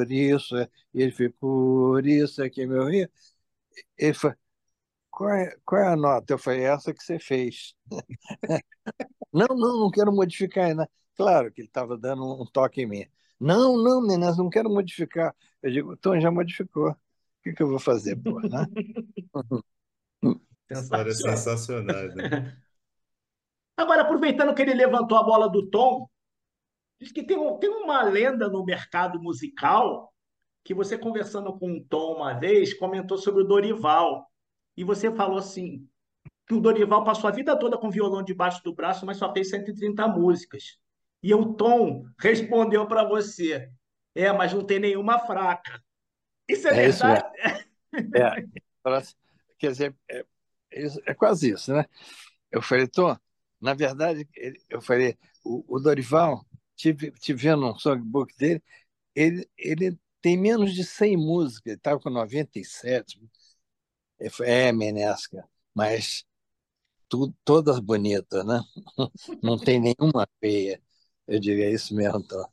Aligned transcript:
por 0.00 0.12
isso, 0.12 0.56
é, 0.56 0.68
ele 0.94 1.12
fez 1.12 1.32
por 1.38 2.06
isso 2.06 2.42
é 2.42 2.48
que 2.48 2.66
meu 2.66 2.86
rio. 2.86 3.08
Ele 3.98 4.14
falou, 4.14 4.36
qual 5.10 5.30
é, 5.30 5.56
qual 5.64 5.82
é 5.82 5.88
a 5.88 5.96
nota? 5.96 6.32
Eu 6.32 6.38
falei, 6.38 6.64
essa 6.64 6.94
que 6.94 7.02
você 7.02 7.18
fez. 7.18 7.74
não, 9.32 9.46
não, 9.48 9.80
não 9.80 9.90
quero 9.90 10.12
modificar 10.12 10.66
ainda. 10.66 10.88
Claro 11.16 11.52
que 11.52 11.60
ele 11.60 11.68
estava 11.68 11.98
dando 11.98 12.24
um 12.24 12.46
toque 12.46 12.82
em 12.82 12.86
mim. 12.86 13.06
Não, 13.38 13.76
não, 13.76 14.00
meninas, 14.00 14.38
não 14.38 14.48
quero 14.48 14.70
modificar. 14.70 15.34
Eu 15.62 15.70
digo, 15.70 15.92
então 15.92 16.18
já 16.20 16.30
modificou. 16.30 16.90
O 16.90 16.96
que, 17.42 17.52
que 17.52 17.62
eu 17.62 17.68
vou 17.68 17.78
fazer, 17.78 18.16
pô, 18.16 18.40
né? 18.40 18.66
Histórias 20.70 21.18
sensacionais, 21.18 22.14
né? 22.14 22.56
Agora, 23.76 24.02
aproveitando 24.02 24.54
que 24.54 24.62
ele 24.62 24.74
levantou 24.74 25.16
a 25.18 25.22
bola 25.22 25.48
do 25.48 25.68
Tom, 25.68 26.08
diz 27.00 27.12
que 27.12 27.22
tem, 27.22 27.36
um, 27.36 27.56
tem 27.58 27.70
uma 27.70 28.02
lenda 28.02 28.48
no 28.48 28.64
mercado 28.64 29.20
musical 29.20 30.12
que 30.62 30.74
você 30.74 30.98
conversando 30.98 31.58
com 31.58 31.78
o 31.78 31.84
Tom 31.84 32.16
uma 32.16 32.34
vez 32.34 32.74
comentou 32.74 33.16
sobre 33.16 33.42
o 33.42 33.46
Dorival. 33.46 34.26
E 34.76 34.84
você 34.84 35.10
falou 35.10 35.38
assim, 35.38 35.88
que 36.46 36.54
o 36.54 36.60
Dorival 36.60 37.04
passou 37.04 37.28
a 37.28 37.32
vida 37.32 37.58
toda 37.58 37.78
com 37.78 37.90
violão 37.90 38.22
debaixo 38.22 38.62
do 38.62 38.74
braço, 38.74 39.06
mas 39.06 39.16
só 39.16 39.32
fez 39.32 39.48
130 39.50 40.06
músicas. 40.08 40.78
E 41.22 41.34
o 41.34 41.54
Tom 41.54 42.04
respondeu 42.18 42.86
para 42.86 43.04
você: 43.04 43.70
É, 44.14 44.32
mas 44.32 44.52
não 44.52 44.64
tem 44.64 44.78
nenhuma 44.78 45.18
fraca. 45.18 45.82
Isso 46.48 46.66
é, 46.68 46.70
é 46.70 46.74
verdade? 46.74 47.24
Isso 47.32 48.16
é. 48.16 49.20
Quer 49.58 49.70
dizer, 49.72 49.96
é, 50.10 50.24
é, 51.06 51.14
quase 51.14 51.50
isso, 51.52 51.72
né? 51.72 51.84
Eu 52.50 52.62
falei, 52.62 52.88
Tom, 52.88 53.16
na 53.60 53.74
verdade, 53.74 54.26
eu 54.68 54.80
falei, 54.80 55.18
o, 55.44 55.76
o 55.76 55.78
Dorival, 55.78 56.44
tive, 56.80 57.10
tive 57.12 57.42
vendo 57.42 57.66
um 57.66 57.78
songbook 57.78 58.34
dele, 58.36 58.62
ele, 59.14 59.48
ele 59.58 59.98
tem 60.22 60.36
menos 60.38 60.74
de 60.74 60.84
100 60.84 61.16
músicas, 61.16 61.66
ele 61.66 61.76
estava 61.76 62.00
com 62.00 62.10
97. 62.10 63.20
É, 64.42 64.72
Menesca, 64.72 65.44
mas 65.74 66.24
tu, 67.08 67.34
todas 67.44 67.80
bonitas, 67.80 68.44
né? 68.46 68.62
Não 69.42 69.58
tem 69.58 69.80
nenhuma 69.80 70.28
feia. 70.40 70.82
Eu 71.28 71.38
é 71.38 71.72
isso 71.72 71.94
mesmo, 71.94 72.22
Tom. 72.24 72.44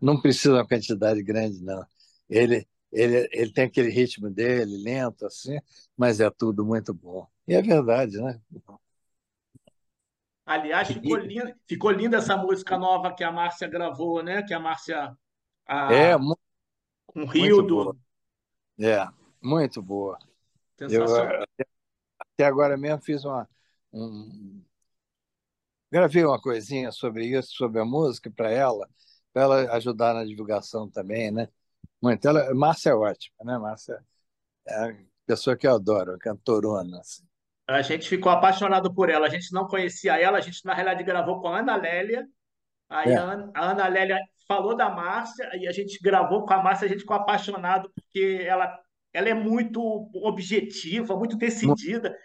Não 0.00 0.20
precisa 0.20 0.54
uma 0.54 0.66
quantidade 0.66 1.22
grande, 1.22 1.62
não. 1.62 1.84
Ele, 2.28 2.66
ele, 2.92 3.28
ele 3.32 3.52
tem 3.52 3.64
aquele 3.64 3.90
ritmo 3.90 4.30
dele, 4.30 4.76
lento, 4.76 5.26
assim, 5.26 5.58
mas 5.96 6.20
é 6.20 6.30
tudo 6.30 6.64
muito 6.64 6.92
bom. 6.94 7.26
E 7.46 7.54
é 7.54 7.62
verdade, 7.62 8.20
né? 8.20 8.40
Aliás, 10.48 10.88
ficou, 10.88 11.18
e... 11.18 11.26
linda, 11.26 11.56
ficou 11.66 11.90
linda 11.90 12.16
essa 12.16 12.34
música 12.34 12.78
nova 12.78 13.14
que 13.14 13.22
a 13.22 13.30
Márcia 13.30 13.68
gravou, 13.68 14.22
né? 14.22 14.42
Que 14.42 14.54
a 14.54 14.58
Márcia. 14.58 15.14
A... 15.66 15.92
É, 15.92 16.16
muito, 16.16 16.40
com 17.06 17.22
o 17.22 17.26
Rio 17.26 17.60
do. 17.60 17.84
Boa. 17.84 17.96
É, 18.80 19.06
muito 19.42 19.82
boa. 19.82 20.18
Eu, 20.78 21.04
até 22.18 22.46
agora 22.46 22.78
mesmo 22.78 23.02
fiz 23.02 23.24
uma, 23.24 23.46
um, 23.92 24.62
Gravei 25.92 26.24
uma 26.24 26.40
coisinha 26.40 26.90
sobre 26.92 27.26
isso, 27.26 27.50
sobre 27.54 27.80
a 27.80 27.84
música 27.84 28.30
para 28.30 28.50
ela, 28.50 28.88
para 29.32 29.42
ela 29.42 29.72
ajudar 29.76 30.14
na 30.14 30.24
divulgação 30.24 30.88
também, 30.88 31.30
né? 31.30 31.48
Muito. 32.00 32.26
Ela, 32.26 32.54
Márcia 32.54 32.90
é 32.90 32.94
ótima, 32.94 33.36
né? 33.44 33.58
Márcia 33.58 34.02
é 34.66 34.74
a 34.74 34.96
pessoa 35.26 35.56
que 35.56 35.66
eu 35.66 35.74
adoro, 35.74 36.18
cantorona. 36.18 37.00
Assim. 37.00 37.27
A 37.68 37.82
gente 37.82 38.08
ficou 38.08 38.32
apaixonado 38.32 38.92
por 38.92 39.10
ela. 39.10 39.26
A 39.26 39.30
gente 39.30 39.52
não 39.52 39.66
conhecia 39.66 40.18
ela, 40.18 40.38
a 40.38 40.40
gente, 40.40 40.64
na 40.64 40.72
realidade, 40.72 41.04
gravou 41.04 41.40
com 41.40 41.48
a 41.48 41.58
Ana 41.58 41.76
Lélia. 41.76 42.26
Aí 42.88 43.12
é. 43.12 43.16
a, 43.16 43.22
Ana, 43.22 43.52
a 43.54 43.70
Ana 43.70 43.88
Lélia 43.88 44.18
falou 44.48 44.74
da 44.74 44.88
Márcia 44.88 45.50
e 45.54 45.68
a 45.68 45.72
gente 45.72 46.00
gravou 46.02 46.46
com 46.46 46.54
a 46.54 46.62
Márcia, 46.62 46.86
a 46.86 46.88
gente 46.88 47.00
ficou 47.00 47.16
apaixonado 47.16 47.90
porque 47.94 48.42
ela, 48.46 48.74
ela 49.12 49.28
é 49.28 49.34
muito 49.34 49.80
objetiva, 50.14 51.14
muito 51.14 51.36
decidida. 51.36 52.16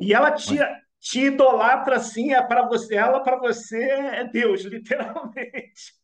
E 0.00 0.12
ela 0.12 0.32
tinha, 0.32 0.68
te 0.98 1.20
idolatra 1.20 1.96
assim, 1.96 2.34
é 2.34 2.42
para 2.42 2.66
você, 2.66 2.96
ela 2.96 3.20
para 3.20 3.38
você 3.38 3.80
é 3.80 4.24
Deus, 4.24 4.62
literalmente. 4.66 5.94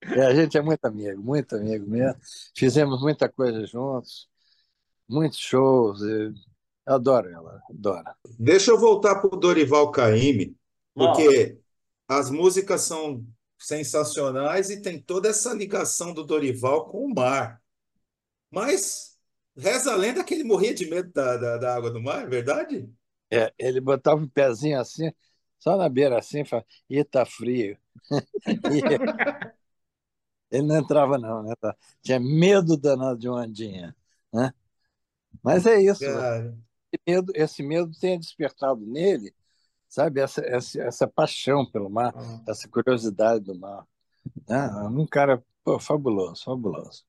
É, 0.00 0.26
a 0.26 0.34
gente 0.34 0.56
é 0.56 0.62
muito 0.62 0.84
amigo, 0.84 1.20
muito 1.20 1.56
amigo 1.56 1.86
mesmo. 1.90 2.20
Fizemos 2.56 3.02
muita 3.02 3.28
coisa 3.28 3.66
juntos, 3.66 4.28
muitos 5.08 5.38
shows. 5.38 6.00
Eu 6.86 6.94
adoro 6.94 7.28
ela, 7.30 7.62
adoro. 7.70 8.04
Deixa 8.38 8.70
eu 8.70 8.78
voltar 8.78 9.16
para 9.16 9.34
o 9.34 9.38
Dorival 9.38 9.90
Caymmi, 9.90 10.56
porque 10.92 11.58
oh. 11.58 12.12
as 12.12 12.30
músicas 12.30 12.82
são 12.82 13.24
sensacionais 13.58 14.68
e 14.68 14.82
tem 14.82 15.00
toda 15.00 15.28
essa 15.28 15.54
ligação 15.54 16.12
do 16.12 16.24
Dorival 16.24 16.86
com 16.86 17.06
o 17.06 17.14
mar. 17.14 17.62
Mas 18.50 19.18
reza 19.56 19.92
a 19.92 19.96
lenda 19.96 20.22
que 20.22 20.34
ele 20.34 20.44
morria 20.44 20.74
de 20.74 20.88
medo 20.88 21.10
da, 21.12 21.36
da, 21.36 21.56
da 21.56 21.74
água 21.74 21.90
do 21.90 22.02
mar, 22.02 22.24
é 22.24 22.26
verdade? 22.26 22.88
É, 23.30 23.52
ele 23.58 23.80
botava 23.80 24.20
o 24.20 24.24
um 24.24 24.28
pezinho 24.28 24.78
assim, 24.78 25.10
só 25.58 25.76
na 25.76 25.88
beira 25.88 26.18
assim, 26.18 26.42
e 26.42 26.44
falava, 26.44 26.66
ih, 26.90 27.04
tá 27.04 27.24
frio. 27.24 27.78
ele 30.50 30.66
não 30.66 30.76
entrava 30.76 31.16
não, 31.16 31.42
né? 31.42 31.54
Tinha 32.02 32.20
medo 32.20 32.76
danado 32.76 33.18
de 33.18 33.28
uma 33.28 33.40
andinha, 33.40 33.96
né? 34.32 34.52
Mas 35.42 35.66
é 35.66 35.80
isso. 35.80 36.04
Esse 36.04 36.54
medo, 37.06 37.32
esse 37.34 37.62
medo 37.62 37.90
tem 38.00 38.18
despertado 38.18 38.84
nele, 38.86 39.34
sabe, 39.88 40.20
essa, 40.20 40.40
essa, 40.44 40.82
essa 40.82 41.08
paixão 41.08 41.64
pelo 41.64 41.88
mar, 41.88 42.14
uhum. 42.14 42.44
essa 42.48 42.68
curiosidade 42.68 43.44
do 43.44 43.58
mar. 43.58 43.86
Né? 44.48 44.68
Um 44.90 45.06
cara 45.06 45.42
pô, 45.62 45.78
fabuloso, 45.78 46.44
fabuloso. 46.44 47.04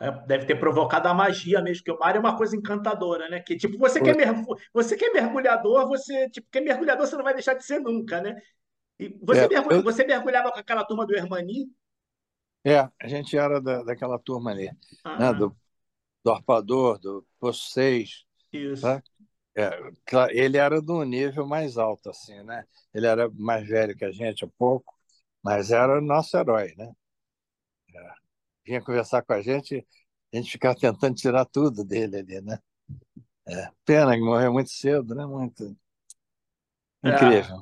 É, 0.00 0.10
deve 0.26 0.46
ter 0.46 0.56
provocado 0.56 1.06
a 1.06 1.14
magia 1.14 1.62
mesmo, 1.62 1.84
porque 1.84 1.96
o 1.96 1.98
mar 1.98 2.16
é 2.16 2.18
uma 2.18 2.36
coisa 2.36 2.56
encantadora, 2.56 3.28
né? 3.28 3.38
Que 3.38 3.56
tipo, 3.56 3.78
você 3.78 4.00
que 4.00 4.10
é, 4.10 4.14
mer... 4.14 4.34
você 4.74 4.96
que 4.96 5.04
é 5.04 5.12
mergulhador, 5.12 5.86
você, 5.86 6.28
tipo, 6.28 6.48
que 6.50 6.58
é 6.58 6.60
mergulhador, 6.60 7.06
você 7.06 7.14
não 7.14 7.22
vai 7.22 7.34
deixar 7.34 7.54
de 7.54 7.64
ser 7.64 7.78
nunca, 7.78 8.20
né? 8.20 8.36
E 8.98 9.16
você, 9.22 9.44
é, 9.44 9.48
mergulha... 9.48 9.76
eu... 9.76 9.82
você 9.82 10.04
mergulhava 10.04 10.50
com 10.50 10.58
aquela 10.58 10.84
turma 10.84 11.06
do 11.06 11.14
Hermani? 11.14 11.70
É, 12.64 12.78
a 13.00 13.06
gente 13.06 13.36
era 13.36 13.60
da, 13.60 13.84
daquela 13.84 14.18
turma 14.18 14.50
ali, 14.50 14.70
ah, 15.04 15.18
né? 15.18 15.32
Do, 15.32 15.56
do 16.24 16.32
Arpador, 16.32 16.98
do 16.98 17.24
Poço 17.38 17.70
6. 17.70 18.24
Isso. 18.52 18.82
Tá? 18.82 19.02
É, 19.54 19.70
ele 20.30 20.56
era 20.56 20.80
do 20.80 21.04
nível 21.04 21.46
mais 21.46 21.76
alto, 21.76 22.10
assim, 22.10 22.42
né? 22.42 22.64
Ele 22.94 23.06
era 23.06 23.28
mais 23.30 23.66
velho 23.66 23.96
que 23.96 24.04
a 24.04 24.10
gente, 24.10 24.44
um 24.44 24.50
pouco, 24.58 24.94
mas 25.42 25.70
era 25.70 25.98
o 25.98 26.00
nosso 26.00 26.36
herói, 26.36 26.74
né? 26.76 26.92
vinha 28.64 28.80
conversar 28.80 29.22
com 29.22 29.32
a 29.32 29.42
gente, 29.42 29.86
a 30.32 30.36
gente 30.36 30.52
ficava 30.52 30.74
tentando 30.74 31.14
tirar 31.14 31.44
tudo 31.44 31.84
dele 31.84 32.18
ali, 32.18 32.40
né? 32.40 32.58
É, 33.46 33.70
pena 33.84 34.14
que 34.14 34.20
morreu 34.20 34.52
muito 34.52 34.70
cedo, 34.70 35.14
né? 35.14 35.26
Muito 35.26 35.76
é. 37.02 37.08
incrível. 37.10 37.56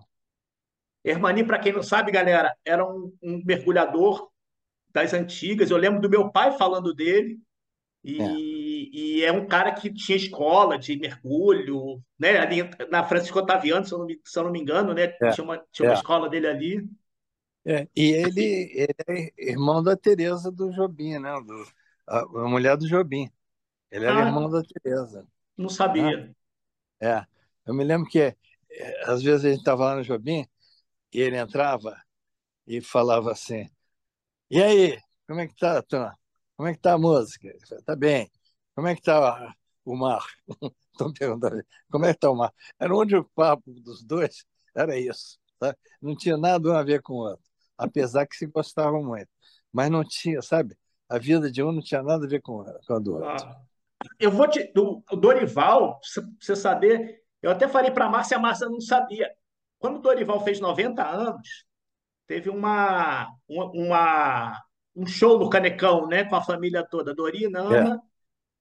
É. 1.05 1.11
Hermani, 1.11 1.45
para 1.45 1.59
quem 1.59 1.73
não 1.73 1.83
sabe, 1.83 2.13
galera, 2.13 2.55
era 2.65 2.87
um, 2.87 3.17
um, 3.23 3.43
mergulhador 3.45 4.31
das 4.91 5.15
antigas. 5.15 5.71
Eu 5.71 5.79
lembro 5.79 6.01
do 6.01 6.11
meu 6.11 6.31
pai 6.31 6.53
falando 6.53 6.95
dele. 6.95 7.41
E 8.03 8.23
é. 8.23 8.33
e 8.93 9.25
é, 9.25 9.33
um 9.33 9.47
cara 9.47 9.73
que 9.73 9.93
tinha 9.93 10.17
escola 10.17 10.79
de 10.79 10.97
mergulho, 10.97 12.03
né? 12.19 12.39
Ali 12.39 12.63
na 12.91 13.05
Francisco 13.05 13.39
Otaviano, 13.39 13.85
se 13.85 13.93
eu 13.93 13.99
não 13.99 14.07
me, 14.07 14.21
se 14.25 14.39
eu 14.39 14.45
não 14.45 14.51
me 14.51 14.61
engano, 14.61 14.95
né? 14.95 15.15
É. 15.21 15.31
Tinha, 15.31 15.45
uma, 15.45 15.59
tinha 15.71 15.89
uma 15.89 15.95
é. 15.95 15.97
escola 15.97 16.29
dele 16.29 16.47
ali. 16.47 16.91
É, 17.65 17.87
e 17.95 18.11
ele, 18.13 18.73
ele 18.73 19.33
é 19.37 19.51
irmão 19.51 19.83
da 19.83 19.95
Teresa 19.95 20.51
do 20.51 20.71
Jobim, 20.71 21.19
né? 21.19 21.31
Do, 21.45 21.67
a, 22.07 22.21
a 22.21 22.49
mulher 22.49 22.77
do 22.77 22.89
Jobim. 22.89 23.31
Ele 23.91 24.07
era 24.07 24.25
ah, 24.25 24.27
irmão 24.27 24.49
da 24.49 24.63
Teresa. 24.63 25.27
Não 25.57 25.69
sabia. 25.69 26.17
Né? 26.17 26.35
É. 27.01 27.27
Eu 27.67 27.75
me 27.75 27.85
lembro 27.85 28.09
que 28.09 28.21
é, 28.21 28.37
às 29.05 29.23
vezes 29.23 29.45
a 29.45 29.49
gente 29.51 29.59
estava 29.59 29.85
lá 29.85 29.97
no 29.97 30.03
Jobim 30.03 30.47
e 31.13 31.21
ele 31.21 31.37
entrava 31.37 32.01
e 32.67 32.81
falava 32.81 33.33
assim: 33.33 33.69
E 34.49 34.63
aí, 34.63 34.99
como 35.27 35.41
é 35.41 35.47
que 35.47 35.57
tá, 35.57 35.83
Tom? 35.83 36.11
Como 36.61 36.69
é 36.69 36.75
que 36.75 36.81
tá 36.81 36.93
a 36.93 36.99
música? 36.99 37.57
Tá 37.87 37.97
bem. 37.97 38.31
Como 38.75 38.87
é 38.87 38.95
que 38.95 39.01
tá 39.01 39.55
o 39.83 39.97
mar? 39.97 40.23
Estão 40.93 41.11
perguntando, 41.11 41.65
como 41.91 42.05
é 42.05 42.13
que 42.13 42.21
tá 42.21 42.31
o 42.31 42.37
mar? 42.37 42.53
Era 42.79 42.95
onde 42.95 43.17
o 43.17 43.25
papo 43.25 43.73
dos 43.81 44.05
dois 44.05 44.45
era 44.77 44.99
isso. 44.99 45.39
Tá? 45.59 45.75
Não 46.03 46.15
tinha 46.15 46.37
nada 46.37 46.79
a 46.79 46.83
ver 46.83 47.01
com 47.01 47.15
o 47.15 47.29
outro 47.31 47.51
apesar 47.79 48.27
que 48.27 48.37
se 48.37 48.45
gostavam 48.45 49.03
muito. 49.03 49.31
Mas 49.73 49.91
não 49.91 50.05
tinha, 50.05 50.43
sabe? 50.43 50.77
A 51.09 51.17
vida 51.17 51.51
de 51.51 51.63
um 51.63 51.73
não 51.73 51.81
tinha 51.81 52.03
nada 52.03 52.27
a 52.27 52.29
ver 52.29 52.43
com, 52.43 52.61
a 52.61 52.99
do 52.99 53.15
outro. 53.15 53.27
Ah, 53.27 53.57
eu 54.19 54.31
vou 54.31 54.47
te. 54.47 54.71
Do, 54.75 55.03
Dorival, 55.13 55.99
pra 55.99 56.23
você 56.39 56.55
saber, 56.55 57.23
eu 57.41 57.51
até 57.51 57.67
falei 57.69 57.91
para 57.91 58.05
a 58.05 58.11
Márcia, 58.11 58.37
a 58.37 58.41
Márcia 58.41 58.69
não 58.69 58.83
sabia. 58.83 59.33
Quando 59.79 59.97
o 59.97 60.03
Dorival 60.03 60.45
fez 60.45 60.61
90 60.61 61.03
anos, 61.03 61.65
teve 62.27 62.51
uma, 62.51 63.35
uma, 63.49 64.63
um 64.95 65.07
show 65.07 65.39
no 65.39 65.51
Canecão, 65.51 66.07
né? 66.07 66.25
Com 66.25 66.37
a 66.37 66.43
família 66.43 66.85
toda, 66.85 67.15
Dorina, 67.15 67.61
Ana 67.61 67.95
é. 67.97 67.99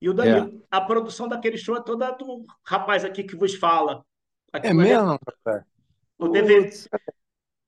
e 0.02 0.10
o 0.10 0.14
Danilo. 0.14 0.60
É. 0.60 0.68
A 0.72 0.82
produção 0.82 1.28
daquele 1.28 1.58
show 1.58 1.76
é 1.76 1.82
toda 1.82 2.12
do 2.12 2.46
rapaz 2.64 3.04
aqui 3.04 3.24
que 3.24 3.36
vos 3.36 3.56
fala. 3.56 4.06
Aqui 4.52 4.68
é 4.68 4.74
mesmo, 4.74 5.20
rapaz? 5.26 5.64
O 6.18 6.28
DVD, 6.28 6.70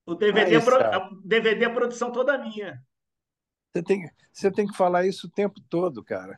o 0.05 0.15
DVD, 0.15 0.55
é 0.55 0.59
pro... 0.59 1.21
DVD 1.23 1.63
é 1.63 1.67
a 1.67 1.73
produção 1.73 2.11
toda 2.11 2.37
minha. 2.37 2.83
Você 3.71 3.83
tem, 3.83 4.11
você 4.31 4.51
tem 4.51 4.67
que 4.67 4.75
falar 4.75 5.05
isso 5.05 5.27
o 5.27 5.31
tempo 5.31 5.61
todo, 5.69 6.03
cara. 6.03 6.37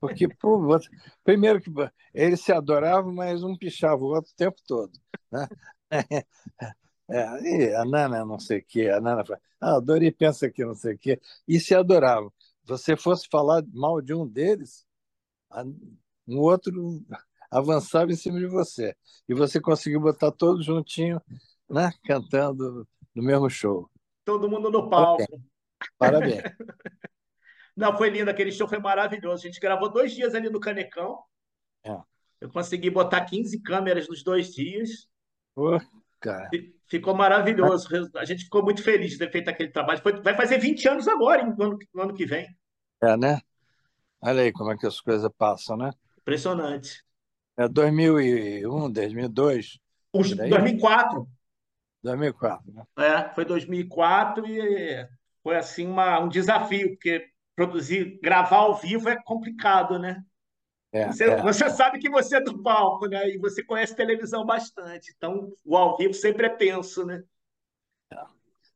Porque, 0.00 0.28
pô, 0.28 0.60
você, 0.60 0.88
primeiro 1.24 1.60
que 1.60 1.70
eles 2.12 2.40
se 2.40 2.52
adoravam, 2.52 3.14
mas 3.14 3.42
um 3.42 3.56
pichava 3.56 4.02
o 4.02 4.08
outro 4.08 4.30
o 4.32 4.36
tempo 4.36 4.56
todo. 4.66 4.92
Né? 5.30 5.48
É, 7.08 7.68
e 7.68 7.74
a 7.74 7.84
Nana 7.84 8.24
não 8.24 8.38
sei 8.38 8.58
o 8.58 8.64
quê, 8.64 8.88
a 8.88 9.00
Nana 9.00 9.24
fala, 9.24 9.40
ah, 9.60 9.76
a 9.76 9.80
Dori 9.80 10.10
pensa 10.10 10.50
que 10.50 10.64
não 10.64 10.74
sei 10.74 10.94
o 10.94 10.98
quê, 10.98 11.20
e 11.46 11.60
se 11.60 11.74
adoravam. 11.74 12.32
Você 12.64 12.96
fosse 12.96 13.28
falar 13.30 13.62
mal 13.72 14.00
de 14.00 14.12
um 14.12 14.26
deles, 14.26 14.84
um 16.26 16.38
outro 16.40 17.04
avançava 17.50 18.10
em 18.10 18.16
cima 18.16 18.38
de 18.38 18.46
você. 18.46 18.96
E 19.28 19.34
você 19.34 19.60
conseguiu 19.60 20.00
botar 20.00 20.32
todos 20.32 20.64
juntinho, 20.64 21.22
né, 21.70 21.92
cantando 22.04 22.86
no 23.14 23.22
mesmo 23.22 23.48
show. 23.48 23.88
Todo 24.24 24.50
mundo 24.50 24.70
no 24.70 24.90
palco. 24.90 25.24
Parabéns. 25.96 26.42
Parabéns. 26.42 26.42
Não, 27.76 27.96
foi 27.96 28.08
lindo, 28.08 28.30
aquele 28.30 28.50
show 28.50 28.66
foi 28.66 28.78
maravilhoso. 28.78 29.44
A 29.44 29.46
gente 29.46 29.60
gravou 29.60 29.92
dois 29.92 30.12
dias 30.12 30.34
ali 30.34 30.48
no 30.48 30.58
Canecão. 30.58 31.22
É. 31.84 31.96
Eu 32.40 32.50
consegui 32.50 32.90
botar 32.90 33.24
15 33.24 33.60
câmeras 33.60 34.08
nos 34.08 34.24
dois 34.24 34.52
dias. 34.52 35.08
Pô, 35.54 35.78
cara. 36.20 36.48
Ficou 36.88 37.14
maravilhoso. 37.14 37.88
A 38.16 38.24
gente 38.24 38.44
ficou 38.44 38.62
muito 38.62 38.82
feliz 38.82 39.12
de 39.12 39.18
ter 39.18 39.30
feito 39.30 39.48
aquele 39.48 39.70
trabalho. 39.70 40.00
Vai 40.22 40.34
fazer 40.34 40.58
20 40.58 40.88
anos 40.88 41.08
agora, 41.08 41.44
no 41.44 41.62
ano, 41.62 41.78
no 41.94 42.02
ano 42.02 42.14
que 42.14 42.26
vem. 42.26 42.46
É, 43.02 43.16
né? 43.16 43.40
Olha 44.20 44.42
aí 44.42 44.52
como 44.52 44.72
é 44.72 44.76
que 44.76 44.86
as 44.86 45.00
coisas 45.00 45.30
passam, 45.36 45.76
né? 45.76 45.90
Impressionante. 46.20 47.04
É 47.56 47.68
2001, 47.68 48.90
2002. 48.90 49.78
Os, 50.12 50.34
2004. 50.34 51.26
2004, 52.02 52.72
né? 52.72 52.84
É, 52.98 53.34
foi 53.34 53.44
2004 53.44 54.46
e 54.46 55.08
foi 55.42 55.56
assim 55.56 55.86
uma, 55.86 56.20
um 56.20 56.28
desafio, 56.28 56.90
porque 56.90 57.26
produzir, 57.54 58.18
gravar 58.22 58.58
ao 58.58 58.76
vivo 58.76 59.08
é 59.08 59.16
complicado, 59.24 59.98
né? 59.98 60.22
É, 60.92 61.06
você, 61.08 61.24
é. 61.24 61.42
você, 61.42 61.70
sabe 61.70 61.98
que 61.98 62.08
você 62.08 62.36
é 62.36 62.40
do 62.40 62.62
palco, 62.62 63.06
né? 63.06 63.28
E 63.28 63.38
você 63.38 63.62
conhece 63.62 63.94
televisão 63.94 64.44
bastante. 64.44 65.12
Então, 65.16 65.52
o 65.64 65.76
ao 65.76 65.96
vivo 65.96 66.14
sempre 66.14 66.46
é 66.46 66.50
tenso, 66.50 67.04
né? 67.04 67.22
É. 68.12 68.16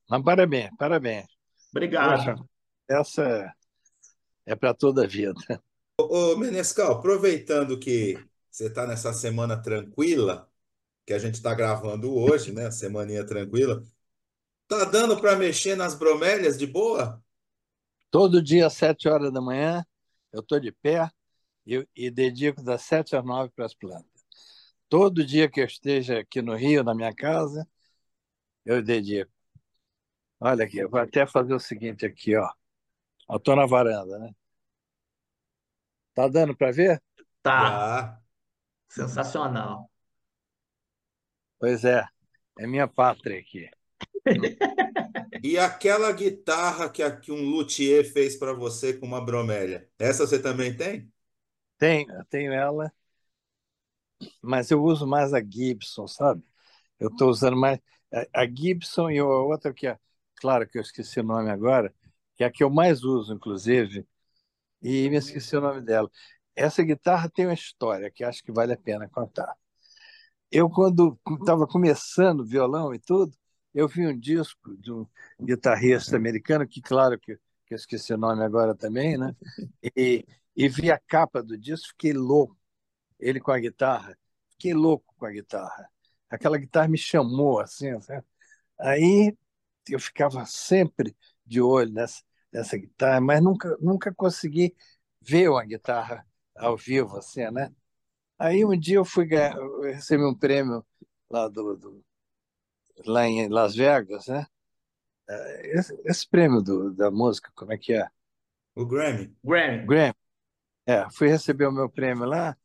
Mas 0.08 0.22
parabéns, 0.22 0.70
parabéns. 0.76 1.26
Obrigado. 1.70 2.16
Poxa, 2.16 2.44
essa 2.88 3.54
é 4.44 4.54
para 4.54 4.74
toda 4.74 5.04
a 5.04 5.06
vida. 5.06 5.40
Ô, 5.98 6.32
ô, 6.32 6.36
Menescal, 6.36 6.92
aproveitando 6.92 7.78
que 7.78 8.18
você 8.50 8.66
está 8.66 8.86
nessa 8.86 9.12
semana 9.12 9.56
tranquila, 9.56 10.50
que 11.06 11.12
a 11.12 11.18
gente 11.18 11.34
está 11.34 11.54
gravando 11.54 12.14
hoje, 12.14 12.52
né? 12.52 12.70
Semaninha 12.70 13.24
tranquila. 13.24 13.82
Tá 14.66 14.84
dando 14.84 15.20
para 15.20 15.36
mexer 15.36 15.76
nas 15.76 15.94
bromélias 15.94 16.58
de 16.58 16.66
boa? 16.66 17.22
Todo 18.10 18.42
dia, 18.42 18.66
às 18.66 18.74
sete 18.74 19.08
horas 19.08 19.32
da 19.32 19.40
manhã, 19.40 19.84
eu 20.32 20.40
estou 20.40 20.58
de 20.58 20.72
pé 20.72 21.08
e, 21.70 21.88
e 21.94 22.10
dedico 22.10 22.62
das 22.62 22.82
sete 22.82 23.14
às 23.14 23.24
nove 23.24 23.52
para 23.54 23.64
as 23.64 23.74
plantas. 23.74 24.10
Todo 24.88 25.24
dia 25.24 25.48
que 25.48 25.60
eu 25.60 25.64
esteja 25.64 26.18
aqui 26.18 26.42
no 26.42 26.56
Rio, 26.56 26.82
na 26.82 26.94
minha 26.94 27.14
casa, 27.14 27.66
eu 28.64 28.82
dedico. 28.82 29.30
Olha 30.40 30.64
aqui, 30.64 30.78
eu 30.78 30.90
vou 30.90 30.98
até 30.98 31.26
fazer 31.26 31.54
o 31.54 31.60
seguinte 31.60 32.04
aqui, 32.04 32.34
ó. 32.34 32.50
Eu 33.28 33.36
estou 33.36 33.54
na 33.54 33.66
varanda, 33.66 34.18
né? 34.18 34.34
Tá 36.12 36.26
dando 36.26 36.56
para 36.56 36.72
ver? 36.72 37.00
Tá. 37.40 38.14
Ah. 38.16 38.20
Sensacional. 38.88 39.88
Pois 41.60 41.84
é, 41.84 42.04
é 42.58 42.66
minha 42.66 42.88
pátria 42.88 43.38
aqui. 43.38 43.70
E 45.42 45.56
aquela 45.56 46.12
guitarra 46.12 46.90
que, 46.90 47.08
que 47.12 47.32
um 47.32 47.42
luthier 47.42 48.04
fez 48.04 48.36
para 48.36 48.52
você 48.52 48.92
com 48.92 49.06
uma 49.06 49.24
bromélia, 49.24 49.88
essa 49.98 50.26
você 50.26 50.38
também 50.38 50.76
tem? 50.76 51.10
Tenho, 51.80 52.24
tenho 52.30 52.52
ela, 52.52 52.92
mas 54.42 54.70
eu 54.70 54.82
uso 54.82 55.06
mais 55.06 55.32
a 55.34 55.40
Gibson, 55.42 56.06
sabe? 56.06 56.42
Eu 56.98 57.08
estou 57.10 57.30
usando 57.30 57.56
mais 57.56 57.80
a 58.34 58.46
Gibson 58.46 59.10
e 59.10 59.18
a 59.18 59.24
outra 59.26 59.72
que 59.74 59.86
é, 59.86 59.98
claro 60.36 60.68
que 60.68 60.78
eu 60.78 60.82
esqueci 60.82 61.20
o 61.20 61.24
nome 61.24 61.50
agora, 61.50 61.94
que 62.36 62.44
é 62.44 62.46
a 62.46 62.50
que 62.52 62.64
eu 62.64 62.70
mais 62.70 63.04
uso, 63.04 63.34
inclusive, 63.34 64.06
e 64.82 65.10
me 65.10 65.16
esqueci 65.18 65.56
o 65.56 65.62
nome 65.62 65.82
dela. 65.82 66.10
Essa 66.56 66.82
guitarra 66.84 67.30
tem 67.30 67.46
uma 67.46 67.54
história 67.54 68.10
que 68.10 68.24
acho 68.24 68.44
que 68.44 68.52
vale 68.52 68.74
a 68.74 68.78
pena 68.78 69.08
contar. 69.10 69.56
Eu, 70.50 70.68
quando 70.70 71.18
estava 71.40 71.66
começando 71.66 72.44
violão 72.44 72.94
e 72.94 72.98
tudo, 72.98 73.32
eu 73.74 73.86
vi 73.88 74.06
um 74.06 74.18
disco 74.18 74.76
de 74.78 74.92
um 74.92 75.06
guitarrista 75.40 76.16
americano, 76.16 76.66
que 76.66 76.80
claro 76.82 77.18
que, 77.18 77.36
que 77.66 77.74
eu 77.74 77.76
esqueci 77.76 78.12
o 78.12 78.18
nome 78.18 78.42
agora 78.44 78.74
também, 78.74 79.16
né? 79.16 79.34
E, 79.96 80.26
e 80.60 80.68
vi 80.68 80.90
a 80.90 80.98
capa 80.98 81.42
do 81.42 81.56
disco, 81.56 81.88
fiquei 81.88 82.12
louco. 82.12 82.54
Ele 83.18 83.40
com 83.40 83.50
a 83.50 83.58
guitarra, 83.58 84.14
fiquei 84.50 84.74
louco 84.74 85.14
com 85.16 85.24
a 85.24 85.30
guitarra. 85.30 85.90
Aquela 86.28 86.58
guitarra 86.58 86.86
me 86.86 86.98
chamou 86.98 87.60
assim, 87.60 87.98
sabe? 88.02 88.26
Aí 88.78 89.34
eu 89.88 89.98
ficava 89.98 90.44
sempre 90.44 91.16
de 91.46 91.62
olho 91.62 91.90
nessa, 91.90 92.22
nessa 92.52 92.76
guitarra, 92.76 93.22
mas 93.22 93.42
nunca, 93.42 93.74
nunca 93.80 94.12
consegui 94.14 94.76
ver 95.18 95.48
uma 95.48 95.64
guitarra 95.64 96.26
ao 96.54 96.76
vivo, 96.76 97.16
assim, 97.16 97.50
né? 97.50 97.74
Aí 98.38 98.62
um 98.62 98.78
dia 98.78 98.96
eu 98.96 99.04
fui 99.04 99.24
ganhar, 99.24 99.56
eu 99.56 99.80
recebi 99.80 100.22
um 100.24 100.34
prêmio 100.34 100.84
lá 101.30 101.48
do, 101.48 101.74
do 101.74 102.04
lá 103.06 103.26
em 103.26 103.48
Las 103.48 103.74
Vegas, 103.74 104.26
né? 104.26 104.46
É, 105.26 105.78
esse, 105.78 105.98
esse 106.04 106.28
prêmio 106.28 106.60
do, 106.60 106.92
da 106.92 107.10
música, 107.10 107.50
como 107.54 107.72
é 107.72 107.78
que 107.78 107.94
é? 107.94 108.06
O 108.74 108.84
Grammy. 108.84 109.34
Grammy. 109.42 109.86
Grammy. 109.86 110.19
É, 110.90 111.08
fui 111.10 111.28
receber 111.28 111.66
o 111.66 111.72
meu 111.72 111.88
prêmio 111.88 112.24
lá 112.24 112.56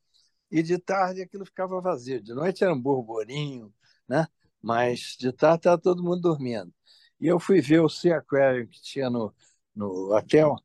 e 0.50 0.62
de 0.62 0.78
tarde 0.78 1.22
aquilo 1.22 1.46
ficava 1.46 1.80
vazio. 1.80 2.22
De 2.22 2.34
noite 2.34 2.64
era 2.64 2.72
um 2.74 2.80
burburinho, 2.80 3.72
né? 4.08 4.26
Mas 4.62 5.16
de 5.18 5.32
tarde 5.32 5.58
estava 5.60 5.78
todo 5.80 6.02
mundo 6.04 6.22
dormindo. 6.22 6.72
E 7.20 7.26
eu 7.28 7.40
fui 7.40 7.60
ver 7.60 7.80
o 7.80 7.88
Sea 7.88 8.18
Aquarium 8.18 8.66
que 8.68 8.82
tinha 8.82 9.10
no, 9.10 9.34
no 9.74 10.14
hotel 10.16 10.56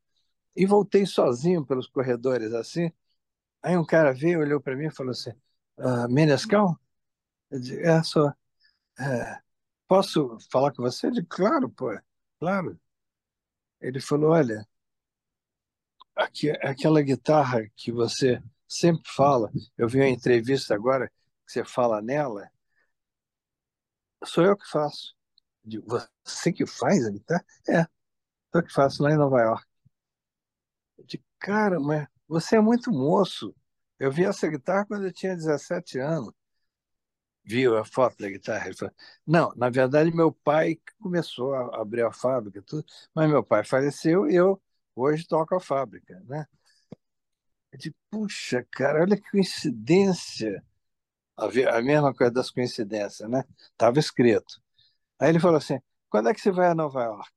e 0.56 0.66
voltei 0.66 1.06
sozinho 1.06 1.66
pelos 1.66 1.88
corredores 1.88 2.52
assim. 2.54 2.92
Aí 3.62 3.76
um 3.78 3.86
cara 3.86 4.12
veio, 4.14 4.40
olhou 4.40 4.60
para 4.60 4.76
mim 4.76 4.86
e 4.86 4.90
falou 4.94 5.12
assim: 5.12 5.32
ah, 5.78 6.08
Menescal? 6.08 6.78
Eu 7.50 7.60
disse: 7.60 7.80
É, 7.82 8.02
sou. 8.04 8.32
É, 9.00 9.40
posso 9.88 10.38
falar 10.52 10.72
com 10.74 10.82
você? 10.82 11.08
Eu 11.08 11.12
disse: 11.12 11.26
Claro, 11.28 11.70
pô, 11.70 11.88
claro. 12.40 12.78
Ele 13.80 14.00
falou: 14.00 14.30
Olha, 14.30 14.66
aquela 16.16 17.02
guitarra 17.02 17.68
que 17.76 17.92
você 17.92 18.42
sempre 18.68 19.10
fala, 19.14 19.50
eu 19.76 19.88
vi 19.88 19.98
uma 19.98 20.08
entrevista 20.08 20.74
agora 20.74 21.08
que 21.46 21.52
você 21.52 21.64
fala 21.64 22.00
nela, 22.00 22.50
sou 24.24 24.44
eu 24.44 24.56
que 24.56 24.68
faço. 24.68 25.14
Você 26.24 26.52
que 26.52 26.66
faz 26.66 27.06
a 27.06 27.10
guitarra? 27.10 27.44
É, 27.68 27.82
sou 27.84 28.60
eu 28.60 28.62
que 28.64 28.72
faço 28.72 29.02
lá 29.02 29.12
em 29.12 29.16
Nova 29.16 29.40
York. 29.40 29.66
Digo, 31.04 31.24
cara, 31.38 31.78
mas 31.80 32.06
você 32.28 32.56
é 32.56 32.60
muito 32.60 32.90
moço. 32.90 33.54
Eu 33.98 34.10
vi 34.10 34.24
essa 34.24 34.48
guitarra 34.48 34.86
quando 34.86 35.04
eu 35.06 35.12
tinha 35.12 35.36
17 35.36 35.98
anos. 35.98 36.32
Viu 37.44 37.76
a 37.76 37.84
foto 37.84 38.16
da 38.18 38.28
guitarra? 38.28 38.66
Ele 38.66 38.76
falou, 38.76 38.94
não, 39.26 39.52
na 39.56 39.68
verdade, 39.68 40.14
meu 40.14 40.32
pai 40.32 40.78
começou 41.00 41.54
a 41.54 41.80
abrir 41.80 42.02
a 42.02 42.12
fábrica, 42.12 42.62
tudo, 42.62 42.84
mas 43.14 43.28
meu 43.28 43.42
pai 43.42 43.64
faleceu 43.64 44.28
e 44.30 44.34
eu 44.36 44.60
hoje 44.94 45.26
toco 45.26 45.54
a 45.54 45.60
fábrica. 45.60 46.20
Né? 46.26 46.46
Disse, 47.74 47.94
puxa, 48.10 48.66
cara, 48.70 49.02
olha 49.02 49.16
que 49.16 49.30
coincidência. 49.30 50.64
A 51.36 51.82
mesma 51.82 52.14
coisa 52.14 52.32
das 52.32 52.50
coincidências, 52.50 53.28
né? 53.28 53.44
Estava 53.72 53.98
escrito. 53.98 54.62
Aí 55.18 55.30
ele 55.30 55.40
falou 55.40 55.56
assim: 55.56 55.80
quando 56.10 56.28
é 56.28 56.34
que 56.34 56.40
você 56.40 56.50
vai 56.52 56.68
a 56.68 56.74
Nova 56.74 57.02
York? 57.04 57.30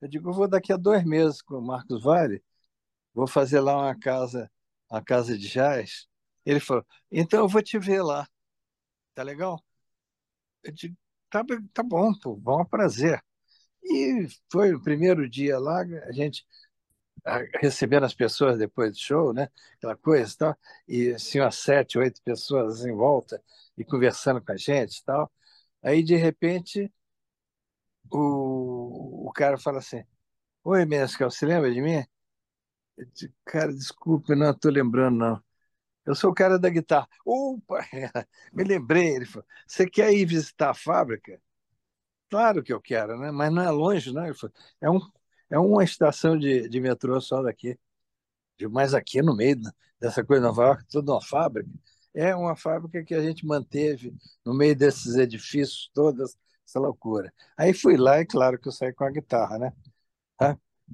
Eu 0.00 0.08
digo, 0.08 0.30
eu 0.30 0.34
vou 0.34 0.48
daqui 0.48 0.72
a 0.72 0.76
dois 0.76 1.04
meses 1.04 1.42
com 1.42 1.56
o 1.56 1.62
Marcos 1.62 2.02
Vale 2.02 2.42
vou 3.18 3.26
fazer 3.26 3.60
lá 3.60 3.76
uma 3.76 3.98
casa, 3.98 4.50
uma 4.90 5.02
casa 5.02 5.36
de 5.36 5.48
jazz. 5.48 6.06
Ele 6.46 6.60
falou, 6.60 6.86
então 7.10 7.40
eu 7.40 7.48
vou 7.48 7.62
te 7.62 7.78
ver 7.78 8.02
lá. 8.02 8.28
Tá 9.14 9.22
legal? 9.24 9.62
Eu 10.62 10.72
digo, 10.72 10.96
tá, 11.30 11.44
tá 11.72 11.82
bom, 11.82 12.12
pô, 12.20 12.36
bom 12.36 12.64
prazer. 12.64 13.22
E 13.82 14.28
foi 14.50 14.74
o 14.74 14.82
primeiro 14.82 15.28
dia 15.28 15.58
lá, 15.58 15.80
a 15.80 16.12
gente 16.12 16.46
recebendo 17.60 18.04
as 18.04 18.14
pessoas 18.14 18.58
depois 18.58 18.92
do 18.92 18.98
show, 18.98 19.32
né? 19.32 19.48
Aquela 19.76 19.96
coisa 19.96 20.32
e 20.32 20.36
tal. 20.36 20.56
E 20.88 21.10
assim, 21.12 21.40
umas 21.40 21.56
sete, 21.56 21.98
oito 21.98 22.22
pessoas 22.22 22.84
em 22.84 22.94
volta 22.94 23.42
e 23.76 23.84
conversando 23.84 24.40
com 24.42 24.52
a 24.52 24.56
gente 24.56 24.98
e 24.98 25.04
tal. 25.04 25.30
Aí, 25.82 26.02
de 26.02 26.16
repente, 26.16 26.92
o, 28.10 29.28
o 29.28 29.32
cara 29.32 29.58
fala 29.58 29.78
assim: 29.78 30.04
Oi, 30.64 30.84
Mescal, 30.86 31.30
você 31.30 31.46
lembra 31.46 31.72
de 31.72 31.82
mim? 31.82 32.04
cara, 33.44 33.72
desculpe, 33.72 34.34
não 34.34 34.50
estou 34.50 34.70
lembrando, 34.70 35.16
não. 35.18 35.42
Eu 36.06 36.14
sou 36.14 36.30
o 36.30 36.34
cara 36.34 36.58
da 36.58 36.70
guitarra. 36.70 37.08
Opa, 37.24 37.80
me 38.52 38.64
lembrei. 38.64 39.16
Ele 39.16 39.26
falou, 39.26 39.46
você 39.66 39.88
quer 39.88 40.12
ir 40.12 40.26
visitar 40.26 40.70
a 40.70 40.74
fábrica? 40.74 41.40
Claro 42.30 42.62
que 42.62 42.72
eu 42.72 42.80
quero, 42.80 43.18
né? 43.18 43.30
mas 43.30 43.52
não 43.52 43.62
é 43.62 43.70
longe, 43.70 44.12
não. 44.12 44.24
Ele 44.26 44.34
falou, 44.34 44.54
é, 44.80 44.90
um, 44.90 45.00
é 45.50 45.58
uma 45.58 45.84
estação 45.84 46.38
de, 46.38 46.68
de 46.68 46.80
metrô 46.80 47.20
só 47.20 47.42
daqui. 47.42 47.78
Mas 48.70 48.94
aqui 48.94 49.22
no 49.22 49.36
meio 49.36 49.60
dessa 50.00 50.24
coisa 50.24 50.42
Nova 50.42 50.64
York, 50.64 50.84
tudo 50.88 51.12
uma 51.12 51.22
fábrica. 51.22 51.70
É 52.14 52.34
uma 52.34 52.56
fábrica 52.56 53.04
que 53.04 53.14
a 53.14 53.22
gente 53.22 53.46
manteve 53.46 54.14
no 54.44 54.54
meio 54.54 54.74
desses 54.74 55.14
edifícios, 55.14 55.90
toda 55.94 56.24
essa 56.24 56.80
loucura. 56.80 57.32
Aí 57.56 57.72
fui 57.72 57.96
lá 57.96 58.20
e 58.20 58.26
claro 58.26 58.58
que 58.58 58.68
eu 58.68 58.72
saí 58.72 58.92
com 58.92 59.04
a 59.04 59.10
guitarra, 59.10 59.58
né? 59.58 59.72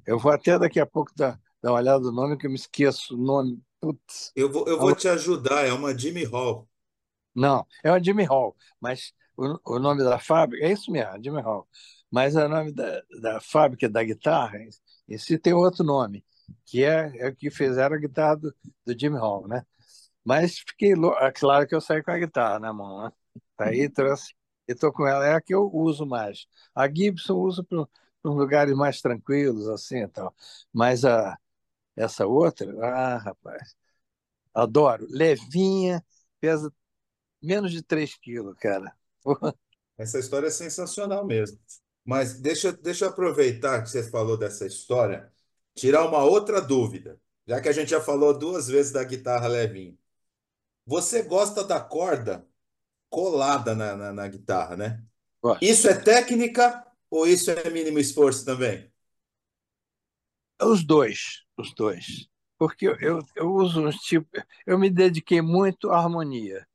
Eu 0.07 0.19
vou 0.19 0.33
até 0.33 0.59
daqui 0.59 0.81
a 0.81 0.87
pouco 0.87 1.13
dar, 1.15 1.41
dar 1.63 1.71
uma 1.71 1.79
olhada 1.79 2.01
no 2.01 2.13
nome, 2.13 2.37
que 2.37 2.47
eu 2.47 2.51
me 2.51 2.57
esqueço 2.57 3.15
o 3.15 3.19
nome. 3.19 3.63
Putz. 3.81 4.33
Eu 4.35 4.51
vou, 4.51 4.67
eu 4.67 4.79
vou 4.79 4.95
te 4.95 5.07
ajudar, 5.09 5.67
é 5.67 5.73
uma 5.73 5.97
Jimmy 5.97 6.25
Hall. 6.25 6.69
Não, 7.35 7.67
é 7.83 7.91
uma 7.91 8.03
Jimmy 8.03 8.25
Hall, 8.25 8.57
mas 8.81 9.13
o, 9.37 9.75
o 9.75 9.79
nome 9.79 10.03
da 10.03 10.19
fábrica 10.19 10.65
é 10.65 10.73
isso 10.73 10.91
mesmo, 10.91 11.23
Jimmy 11.23 11.41
Hall. 11.41 11.69
Mas 12.15 12.37
o 12.37 12.49
nome 12.49 12.71
da, 12.71 13.03
da 13.21 13.41
fábrica 13.41 13.89
da 13.89 14.05
guitarra, 14.05 14.61
em 15.09 15.19
si 15.19 15.37
tem 15.37 15.53
outro 15.53 15.83
nome, 15.83 16.25
que 16.65 16.85
é, 16.85 17.13
é 17.19 17.29
o 17.29 17.35
que 17.35 17.51
fizeram 17.51 17.97
a 17.97 17.99
guitarra 17.99 18.37
do, 18.37 18.55
do 18.87 18.97
Jimmy 18.97 19.19
Hall, 19.19 19.49
né? 19.49 19.67
Mas 20.25 20.61
fiquei. 20.61 20.93
É 20.93 21.33
claro 21.33 21.67
que 21.67 21.75
eu 21.75 21.81
saí 21.81 22.05
com 22.05 22.13
a 22.13 22.19
guitarra 22.19 22.61
na 22.61 22.73
mão, 22.73 23.03
né? 23.03 23.13
Aí 23.59 23.89
trouxe 23.89 24.33
e 24.69 24.73
estou 24.73 24.93
com 24.93 25.05
ela. 25.05 25.27
É 25.27 25.35
a 25.35 25.41
que 25.41 25.53
eu 25.53 25.69
uso 25.75 26.07
mais. 26.07 26.47
A 26.73 26.89
Gibson 26.89 27.33
eu 27.33 27.41
uso 27.41 27.65
para 27.65 27.81
uns 27.81 28.37
lugares 28.37 28.77
mais 28.77 29.01
tranquilos, 29.01 29.69
assim 29.69 30.03
e 30.05 30.09
tal. 30.09 30.33
Mas 30.73 31.05
a, 31.05 31.37
essa 31.97 32.29
outra, 32.29 32.73
ah, 32.87 33.19
rapaz, 33.19 33.75
adoro. 34.55 35.07
Levinha, 35.11 36.05
pesa 36.41 36.73
menos 37.43 37.73
de 37.73 37.83
3 37.83 38.17
quilos, 38.17 38.57
cara. 38.59 38.97
Essa 39.99 40.19
história 40.21 40.49
é 40.49 40.51
sensacional 40.51 41.25
mesmo. 41.27 41.59
Mas 42.05 42.41
deixa, 42.41 42.73
deixa 42.73 43.07
eu 43.07 43.09
aproveitar 43.11 43.83
que 43.83 43.91
você 43.91 44.03
falou 44.11 44.37
dessa 44.37 44.67
história, 44.67 45.33
tirar 45.75 46.07
uma 46.07 46.23
outra 46.25 46.61
dúvida, 46.61 47.21
já 47.47 47.61
que 47.61 47.69
a 47.69 47.73
gente 47.73 47.91
já 47.91 48.01
falou 48.01 48.37
duas 48.39 48.69
vezes 48.69 48.93
da 48.93 49.03
guitarra 49.05 49.49
levinha. 49.49 49.97
Você 50.87 51.23
gosta 51.23 51.65
da 51.65 51.81
corda 51.81 52.47
colada 53.09 53.75
na, 53.75 53.97
na, 53.97 54.13
na 54.13 54.29
guitarra, 54.29 54.77
né? 54.77 55.05
Isso 55.61 55.89
é 55.89 55.95
técnica 55.95 56.85
ou 57.11 57.27
isso 57.27 57.51
é 57.51 57.71
mínimo 57.71 57.99
esforço 57.99 58.45
também? 58.45 58.93
Os 60.63 60.85
dois, 60.85 61.45
os 61.57 61.73
dois. 61.75 62.29
Porque 62.59 62.87
eu, 62.87 62.97
eu, 63.01 63.19
eu 63.35 63.53
uso 63.55 63.81
um 63.87 63.91
tipo. 63.91 64.29
Eu 64.67 64.79
me 64.79 64.91
dediquei 64.91 65.41
muito 65.41 65.91
à 65.91 65.99
harmonia, 65.99 66.67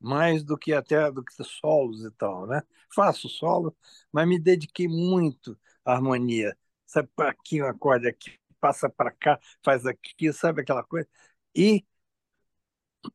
mais 0.00 0.42
do 0.44 0.56
que 0.56 0.72
até 0.72 1.10
do 1.10 1.24
que 1.24 1.32
solos 1.44 2.04
e 2.04 2.10
tal, 2.12 2.46
né? 2.46 2.62
Faço 2.94 3.28
solo, 3.28 3.76
mas 4.12 4.26
me 4.28 4.38
dediquei 4.38 4.88
muito 4.88 5.58
à 5.84 5.92
harmonia. 5.94 6.56
Sabe, 6.86 7.08
aqui 7.18 7.60
uma 7.62 7.74
corda 7.76 8.08
aqui, 8.08 8.38
passa 8.60 8.88
para 8.88 9.10
cá, 9.12 9.38
faz 9.64 9.84
aqui, 9.86 10.32
sabe 10.32 10.62
aquela 10.62 10.82
coisa? 10.84 11.08
E 11.54 11.84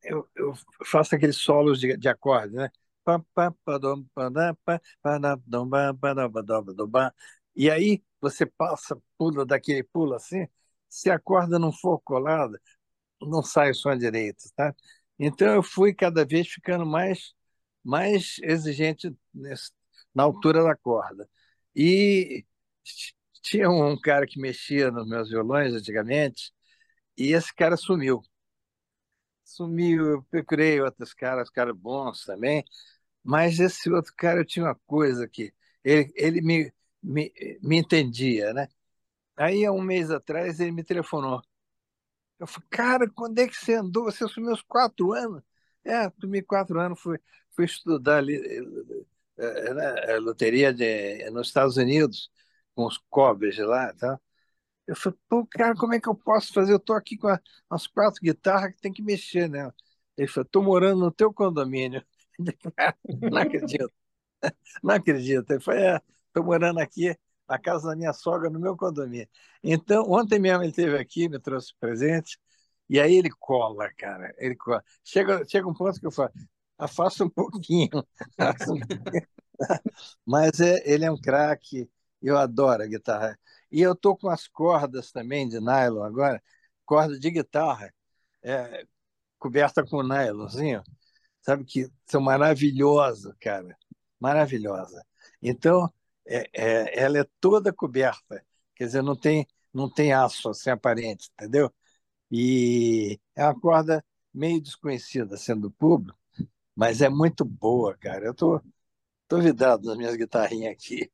eu, 0.02 0.28
eu 0.34 0.52
faço 0.86 1.14
aqueles 1.14 1.36
solos 1.36 1.80
de, 1.80 1.96
de 1.96 2.08
acorde, 2.08 2.54
né? 2.54 2.70
E 7.54 7.70
aí 7.70 8.02
você 8.20 8.46
passa, 8.46 9.00
pula 9.18 9.44
daquele 9.44 9.82
pulo 9.84 10.14
assim, 10.14 10.46
se 10.88 11.10
a 11.10 11.18
corda 11.18 11.58
não 11.58 11.72
for 11.72 12.00
colada, 12.00 12.60
não 13.22 13.42
sai 13.42 13.70
o 13.72 13.74
som 13.74 13.96
direito, 13.96 14.44
tá? 14.56 14.74
Então 15.18 15.54
eu 15.54 15.62
fui 15.62 15.94
cada 15.94 16.24
vez 16.26 16.48
ficando 16.48 16.86
mais 16.86 17.34
mais 17.84 18.36
exigente 18.42 19.14
na 20.14 20.22
altura 20.24 20.62
da 20.62 20.76
corda. 20.76 21.28
E 21.74 22.44
tinha 23.42 23.70
um 23.70 23.98
cara 24.00 24.26
que 24.26 24.40
mexia 24.40 24.90
nos 24.90 25.08
meus 25.08 25.28
violões 25.30 25.74
antigamente, 25.74 26.52
e 27.18 27.32
esse 27.34 27.54
cara 27.54 27.76
sumiu. 27.76 28.22
Sumiu, 29.44 30.06
eu 30.10 30.22
procurei 30.24 30.80
outros 30.80 31.12
caras, 31.14 31.50
caras 31.50 31.76
bons 31.76 32.24
também, 32.24 32.64
mas 33.24 33.60
esse 33.60 33.90
outro 33.90 34.12
cara 34.16 34.40
eu 34.40 34.46
tinha 34.46 34.66
uma 34.66 34.76
coisa 34.86 35.28
que 35.28 35.52
ele, 35.84 36.12
ele 36.16 36.40
me, 36.42 36.72
me, 37.02 37.32
me 37.62 37.78
entendia, 37.78 38.52
né? 38.54 38.68
Aí, 39.36 39.64
há 39.66 39.72
um 39.72 39.82
mês 39.82 40.10
atrás, 40.10 40.60
ele 40.60 40.72
me 40.72 40.84
telefonou. 40.84 41.42
Eu 42.38 42.46
falei, 42.46 42.68
cara, 42.70 43.10
quando 43.10 43.38
é 43.38 43.48
que 43.48 43.56
você 43.56 43.74
andou? 43.74 44.04
Você 44.04 44.24
assumiu 44.24 44.52
os 44.52 44.62
quatro 44.62 45.12
anos? 45.12 45.42
É, 45.84 45.96
assumi 46.06 46.42
quatro 46.42 46.80
anos, 46.80 47.00
fui, 47.00 47.18
fui 47.54 47.64
estudar 47.64 48.18
ali, 48.18 48.36
é, 49.38 49.74
né, 49.74 50.18
loteria 50.18 50.72
de, 50.72 51.30
nos 51.30 51.48
Estados 51.48 51.76
Unidos, 51.76 52.30
com 52.74 52.86
os 52.86 52.98
cobres 53.10 53.58
lá, 53.58 53.92
tá? 53.94 54.18
Eu 54.86 54.96
falei, 54.96 55.18
pô, 55.28 55.46
cara, 55.46 55.74
como 55.76 55.94
é 55.94 56.00
que 56.00 56.08
eu 56.08 56.14
posso 56.14 56.52
fazer? 56.52 56.72
Eu 56.72 56.80
tô 56.80 56.92
aqui 56.94 57.16
com 57.16 57.28
a, 57.28 57.40
as 57.70 57.86
quatro 57.86 58.20
guitarras 58.22 58.74
que 58.74 58.80
tem 58.80 58.92
que 58.92 59.02
mexer 59.02 59.48
nela. 59.48 59.74
Ele 60.16 60.28
falou, 60.28 60.48
tô 60.50 60.62
morando 60.62 61.00
no 61.00 61.10
teu 61.12 61.32
condomínio. 61.32 62.04
Não 63.30 63.38
acredito. 63.38 63.92
Não 64.82 64.94
acredito. 64.94 65.50
Ele 65.50 65.60
falou, 65.60 65.80
é, 65.80 66.00
tô 66.32 66.42
morando 66.42 66.80
aqui 66.80 67.16
na 67.48 67.58
casa 67.58 67.88
da 67.88 67.96
minha 67.96 68.12
sogra, 68.12 68.50
no 68.50 68.60
meu 68.60 68.76
condomínio. 68.76 69.28
Então, 69.62 70.04
ontem 70.10 70.38
mesmo 70.38 70.62
ele 70.62 70.70
esteve 70.70 70.98
aqui, 70.98 71.28
me 71.28 71.38
trouxe 71.38 71.74
presente, 71.78 72.38
e 72.88 73.00
aí 73.00 73.14
ele 73.16 73.30
cola, 73.30 73.90
cara. 73.96 74.34
Ele 74.38 74.56
cola. 74.56 74.82
Chega, 75.04 75.44
chega 75.48 75.68
um 75.68 75.74
ponto 75.74 75.98
que 76.00 76.06
eu 76.06 76.10
falo, 76.10 76.32
afasta 76.78 77.24
um 77.24 77.30
pouquinho. 77.30 78.04
Mas 80.26 80.60
é, 80.60 80.82
ele 80.84 81.04
é 81.04 81.10
um 81.10 81.20
craque, 81.20 81.90
eu 82.20 82.36
adoro 82.36 82.82
a 82.82 82.86
guitarra. 82.86 83.38
E 83.70 83.80
eu 83.80 83.94
tô 83.94 84.16
com 84.16 84.28
as 84.28 84.46
cordas 84.48 85.10
também 85.12 85.48
de 85.48 85.60
nylon 85.60 86.02
agora, 86.02 86.42
corda 86.84 87.18
de 87.18 87.30
guitarra, 87.30 87.92
é, 88.42 88.86
coberta 89.38 89.84
com 89.84 90.02
nylonzinho, 90.02 90.82
sabe 91.40 91.64
que 91.64 91.90
são 92.06 92.20
maravilhosas, 92.20 93.34
cara, 93.40 93.76
maravilhosa. 94.20 95.04
Então, 95.42 95.92
é, 96.26 96.48
é, 96.52 97.02
ela 97.04 97.18
é 97.20 97.26
toda 97.40 97.72
coberta, 97.72 98.44
quer 98.74 98.86
dizer, 98.86 99.02
não 99.02 99.16
tem 99.16 99.46
não 99.72 99.88
tem 99.92 100.12
aço 100.12 100.50
assim 100.50 100.70
aparente, 100.70 101.30
entendeu? 101.34 101.72
E 102.30 103.20
é 103.34 103.44
uma 103.44 103.58
corda 103.58 104.04
meio 104.34 104.60
desconhecida 104.60 105.36
sendo 105.36 105.70
público, 105.70 106.18
mas 106.76 107.00
é 107.02 107.08
muito 107.08 107.44
boa, 107.44 107.96
cara. 107.98 108.26
Eu 108.26 108.34
tô 108.34 108.60
tô 109.28 109.40
vidrado 109.40 109.86
nas 109.88 109.96
minhas 109.98 110.16
guitarrinhas 110.16 110.72
aqui. 110.72 111.10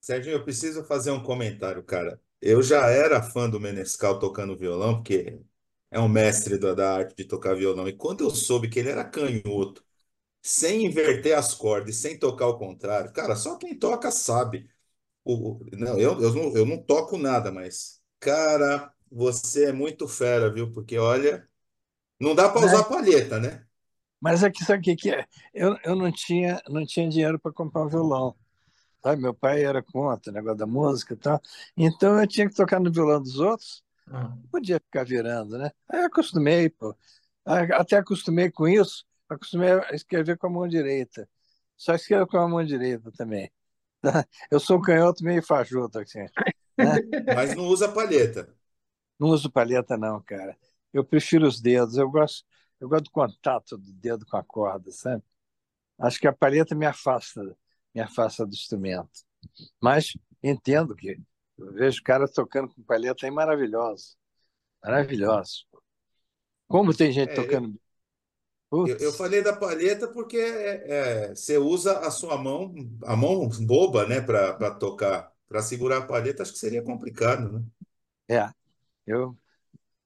Sérgio, 0.00 0.32
eu 0.32 0.44
preciso 0.44 0.84
fazer 0.84 1.10
um 1.10 1.22
comentário, 1.22 1.82
cara. 1.82 2.20
Eu 2.40 2.62
já 2.62 2.86
era 2.90 3.22
fã 3.22 3.48
do 3.50 3.58
Menescal 3.60 4.18
tocando 4.18 4.56
violão, 4.56 4.96
porque 4.96 5.40
é 5.90 5.98
um 5.98 6.08
mestre 6.08 6.58
da, 6.58 6.74
da 6.74 6.94
arte 6.96 7.14
de 7.16 7.24
tocar 7.24 7.54
violão. 7.56 7.88
E 7.88 7.92
quando 7.92 8.22
eu 8.24 8.30
soube 8.30 8.68
que 8.68 8.78
ele 8.78 8.90
era 8.90 9.04
canhoto, 9.04 9.84
sem 10.42 10.86
inverter 10.86 11.38
as 11.38 11.54
cordas, 11.54 11.96
sem 11.96 12.18
tocar 12.18 12.46
ao 12.46 12.58
contrário, 12.58 13.12
cara, 13.12 13.36
só 13.36 13.56
quem 13.58 13.78
toca 13.78 14.10
sabe. 14.12 14.70
O, 15.24 15.60
não, 15.74 15.98
eu, 15.98 16.20
eu, 16.22 16.34
não, 16.34 16.56
eu 16.56 16.66
não 16.66 16.78
toco 16.82 17.18
nada, 17.18 17.52
mas, 17.52 18.02
cara, 18.20 18.92
você 19.10 19.66
é 19.66 19.72
muito 19.72 20.08
fera, 20.08 20.52
viu? 20.52 20.72
Porque, 20.72 20.98
olha, 20.98 21.48
não 22.20 22.34
dá 22.34 22.48
para 22.50 22.62
usar 22.62 22.84
palheta, 22.84 23.40
né? 23.40 23.65
Mas 24.20 24.42
aqui, 24.42 24.64
sabe 24.64 24.80
o 24.80 24.82
que, 24.82 24.96
que 24.96 25.10
é? 25.10 25.26
Eu, 25.52 25.78
eu 25.84 25.94
não, 25.94 26.10
tinha, 26.10 26.60
não 26.68 26.84
tinha 26.84 27.08
dinheiro 27.08 27.38
para 27.38 27.52
comprar 27.52 27.82
um 27.82 27.88
violão. 27.88 28.34
Sabe? 29.02 29.22
Meu 29.22 29.34
pai 29.34 29.64
era 29.64 29.82
contra 29.82 30.30
o 30.30 30.34
negócio 30.34 30.58
da 30.58 30.66
música 30.66 31.14
e 31.14 31.16
tal. 31.16 31.40
Então 31.76 32.18
eu 32.18 32.26
tinha 32.26 32.48
que 32.48 32.54
tocar 32.54 32.80
no 32.80 32.90
violão 32.90 33.22
dos 33.22 33.38
outros 33.38 33.84
não 34.06 34.36
podia 34.50 34.78
ficar 34.78 35.04
virando, 35.04 35.58
né? 35.58 35.70
Aí 35.88 36.00
eu 36.00 36.06
acostumei, 36.06 36.70
pô. 36.70 36.96
Até 37.44 37.96
acostumei 37.96 38.50
com 38.50 38.66
isso, 38.68 39.04
acostumei 39.28 39.70
a 39.72 39.94
escrever 39.94 40.36
com 40.36 40.46
a 40.46 40.50
mão 40.50 40.68
direita. 40.68 41.28
Só 41.76 41.94
escrevo 41.94 42.26
com 42.26 42.38
a 42.38 42.48
mão 42.48 42.64
direita 42.64 43.10
também. 43.12 43.50
Eu 44.50 44.60
sou 44.60 44.78
um 44.78 44.80
canhoto 44.80 45.24
meio 45.24 45.42
fajuto, 45.42 45.98
assim. 45.98 46.20
Né? 46.20 46.28
Mas 47.34 47.54
não 47.54 47.64
usa 47.64 47.88
palheta. 47.88 48.54
Não 49.18 49.28
uso 49.28 49.50
palheta, 49.50 49.96
não, 49.96 50.20
cara. 50.22 50.56
Eu 50.92 51.04
prefiro 51.04 51.46
os 51.46 51.60
dedos. 51.60 51.96
Eu 51.96 52.10
gosto, 52.10 52.44
eu 52.80 52.88
gosto 52.88 53.04
do 53.04 53.10
contato 53.10 53.78
do 53.78 53.92
dedo 53.92 54.26
com 54.26 54.36
a 54.36 54.44
corda, 54.44 54.90
sabe? 54.90 55.22
Acho 55.98 56.20
que 56.20 56.28
a 56.28 56.32
palheta 56.32 56.74
me 56.74 56.86
afasta, 56.86 57.56
me 57.94 58.00
afasta 58.00 58.44
do 58.44 58.54
instrumento. 58.54 59.24
Mas 59.80 60.16
entendo 60.42 60.94
que 60.94 61.18
eu 61.58 61.72
vejo 61.72 62.02
caras 62.02 62.32
tocando 62.32 62.74
com 62.74 62.82
palheta 62.82 63.26
aí 63.26 63.30
maravilhosos. 63.30 64.16
Maravilhosos. 64.82 65.66
Como 66.68 66.94
tem 66.94 67.12
gente 67.12 67.30
é, 67.30 67.34
tocando. 67.34 67.80
Eu, 68.70 68.86
eu, 68.86 68.96
eu, 68.98 69.12
falei 69.12 69.42
da 69.42 69.56
palheta 69.56 70.08
porque 70.08 70.36
é, 70.36 70.84
é, 70.86 71.28
você 71.34 71.56
usa 71.56 72.00
a 72.00 72.10
sua 72.10 72.36
mão, 72.36 72.74
a 73.04 73.16
mão 73.16 73.48
boba, 73.60 74.06
né, 74.06 74.20
para 74.20 74.74
tocar. 74.74 75.34
Para 75.48 75.62
segurar 75.62 75.98
a 75.98 76.06
palheta, 76.06 76.42
acho 76.42 76.52
que 76.52 76.58
seria 76.58 76.82
complicado, 76.82 77.52
né? 77.52 77.64
É, 78.28 78.50
eu. 79.06 79.36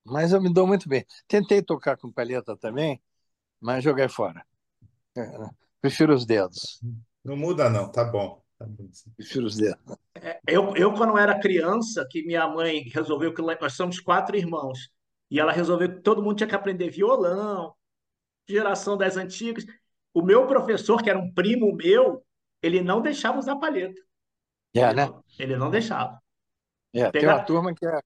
Mas 0.05 0.33
eu 0.33 0.41
me 0.41 0.53
dou 0.53 0.67
muito 0.67 0.89
bem. 0.89 1.05
Tentei 1.29 1.63
tocar 1.63 1.97
com 1.97 2.13
palheta 2.13 2.57
também, 2.57 3.01
mas 3.61 3.85
joguei 3.85 4.09
fora. 4.09 4.45
É, 5.17 5.23
prefiro 5.81 6.15
os 6.15 6.25
dedos. 6.25 6.81
Não 7.25 7.37
muda, 7.37 7.69
não, 7.69 7.91
tá 7.91 8.05
bom. 8.05 8.43
Prefiro 9.17 9.47
os 9.47 9.57
dedos. 9.57 9.97
É, 10.15 10.41
eu, 10.47 10.75
eu, 10.77 10.93
quando 10.95 11.17
era 11.17 11.39
criança, 11.39 12.07
que 12.11 12.27
minha 12.27 12.47
mãe 12.47 12.83
resolveu 12.93 13.33
que 13.33 13.43
nós 13.43 13.73
somos 13.75 14.01
quatro 14.01 14.37
irmãos, 14.37 14.91
e 15.31 15.39
ela 15.39 15.53
resolveu 15.53 15.89
que 15.89 16.03
todo 16.03 16.23
mundo 16.23 16.37
tinha 16.37 16.49
que 16.49 16.55
aprender 16.55 16.91
violão, 16.91 17.75
geração 18.49 18.97
das 18.97 19.17
antigas. 19.17 19.65
O 20.13 20.23
meu 20.23 20.47
professor, 20.47 21.03
que 21.03 21.09
era 21.09 21.19
um 21.19 21.33
primo 21.33 21.75
meu, 21.75 22.25
ele 22.63 22.83
não 22.83 23.01
deixava 23.01 23.39
usar 23.39 23.57
palheta. 23.57 24.01
É, 24.75 24.81
ele, 24.81 24.95
né? 24.95 25.07
não, 25.07 25.25
ele 25.39 25.57
não 25.57 25.71
deixava. 25.71 26.21
É, 26.93 27.11
tem 27.11 27.25
uma 27.25 27.43
turma 27.45 27.75
que 27.75 27.87
é. 27.87 28.01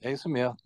É 0.00 0.12
isso 0.12 0.28
mesmo. 0.28 0.56